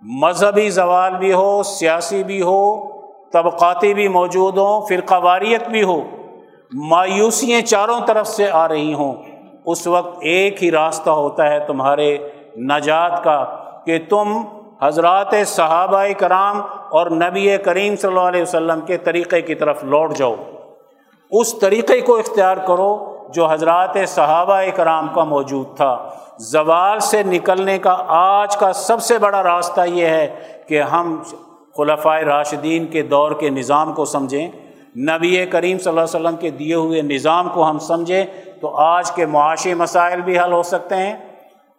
مذہبی 0.03 0.69
زوال 0.69 1.17
بھی 1.17 1.33
ہو، 1.33 1.63
سیاسی 1.63 2.23
بھی 2.23 2.41
ہو، 2.41 2.61
طبقاتی 3.33 3.93
بھی 3.93 4.07
موجود 4.07 4.57
ہوں، 4.57 4.87
فرقہ 4.87 5.19
واریت 5.23 5.67
بھی 5.67 5.83
ہو، 5.83 6.01
مایوسیاں 6.87 7.61
چاروں 7.61 7.99
طرف 8.07 8.27
سے 8.27 8.49
آ 8.51 8.67
رہی 8.67 8.93
ہوں 8.93 9.13
اس 9.65 9.87
وقت 9.87 10.17
ایک 10.21 10.63
ہی 10.63 10.71
راستہ 10.71 11.09
ہوتا 11.09 11.49
ہے 11.49 11.59
تمہارے 11.59 12.17
نجات 12.57 13.23
کا، 13.23 13.45
کہ 13.85 13.99
تم 14.09 14.43
حضرات 14.81 15.35
صحابہ 15.47 16.03
کرام 16.17 16.61
اور 16.89 17.11
نبی 17.11 17.57
کریم 17.57 17.95
صلی 17.95 18.07
اللہ 18.07 18.19
علیہ 18.19 18.41
وسلم 18.41 18.81
کے 18.81 18.97
طریقے 18.97 19.41
کی 19.41 19.55
طرف 19.55 19.83
لوٹ 19.83 20.15
جاؤ۔ 20.15 20.35
اس 21.31 21.59
طریقے 21.59 22.01
کو 22.01 22.17
اختیار 22.17 22.57
کرو 22.57 23.17
جو 23.29 23.45
حضرات 23.45 23.97
صحابہ 24.07 24.61
کرام 24.75 25.07
کا 25.13 25.23
موجود 25.23 25.77
تھا۔ 25.77 26.09
زوال 26.37 26.99
سے 26.99 27.23
نکلنے 27.23 27.79
کا 27.79 27.97
آج 28.07 28.57
کا 28.57 28.73
سب 28.73 29.01
سے 29.01 29.17
بڑا 29.17 29.43
راستہ 29.43 29.81
یہ 29.85 30.05
ہے 30.05 30.35
کہ 30.67 30.81
ہم 30.81 31.21
خلفۂ 31.77 32.23
راشدین 32.23 32.85
کے 32.85 33.01
دور 33.01 33.31
کے 33.31 33.49
نظام 33.49 33.93
کو 33.93 34.05
سمجھیں۔ 34.05 34.51
نبی 34.97 35.45
کریم 35.45 35.77
صلی 35.77 35.89
اللہ 35.89 36.01
علیہ 36.01 36.19
وسلم 36.19 36.35
کے 36.35 36.49
دیے 36.49 36.73
ہوئے 36.73 37.01
نظام 37.01 37.49
کو 37.49 37.69
ہم 37.69 37.79
سمجھیں 37.79 38.25
تو 38.61 38.75
آج 38.75 39.11
کے 39.11 39.25
معاشی 39.25 39.73
مسائل 39.73 40.21
بھی 40.21 40.39
حل 40.39 40.51
ہو 40.51 40.63
سکتے 40.63 40.95
ہیں، 40.95 41.17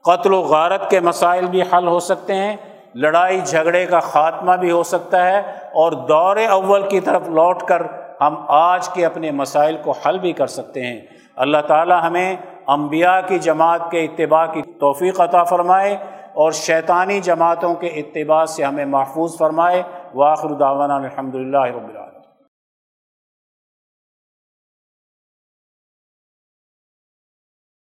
قتل 0.04 0.34
و 0.34 0.40
غارت 0.40 0.90
کے 0.90 1.00
مسائل 1.00 1.46
بھی 1.46 1.62
حل 1.62 1.86
ہو 1.86 2.00
سکتے 2.00 2.34
ہیں، 2.34 2.56
لڑائی 2.94 3.40
جھگڑے 3.40 3.86
کا 3.86 4.00
خاتمہ 4.00 4.52
بھی 4.52 4.70
ہو 4.70 4.82
سکتا 4.82 5.26
ہے 5.26 5.38
اور 5.74 5.92
دور 5.92 6.36
اول 6.50 6.88
کی 6.88 7.00
طرف 7.00 7.28
لوٹ 7.28 7.62
کر 7.62 7.82
ہم 8.20 8.34
آج 8.48 8.88
کے 8.88 9.06
اپنے 9.06 9.30
مسائل 9.30 9.76
کو 9.84 9.90
حل 9.90 10.18
بھی 10.18 10.32
کر 10.32 10.46
سکتے 10.46 10.86
ہیں۔ 10.86 11.00
اللہ 11.36 11.58
تعالیٰ 11.66 12.02
ہمیں 12.02 12.36
انبیاء 12.66 13.18
کی 13.26 13.38
جماعت 13.38 13.90
کے 13.90 14.04
اتباع 14.04 14.46
کی 14.46 14.62
توفیق 14.62 15.20
عطا 15.20 15.44
فرمائے 15.44 15.96
اور 16.32 16.52
شیطانی 16.52 17.20
جماعتوں 17.20 17.74
کے 17.74 17.86
اتباع 17.86 18.44
سے 18.44 18.64
ہمیں 18.64 18.84
محفوظ 18.84 19.38
فرمائے۔ 19.38 19.82
واخر 20.14 20.48
داوانہ 20.48 20.92
الحمد 20.92 21.34
للہ 21.34 21.58
رب 21.58 21.88
العالمین۔ 21.90 22.11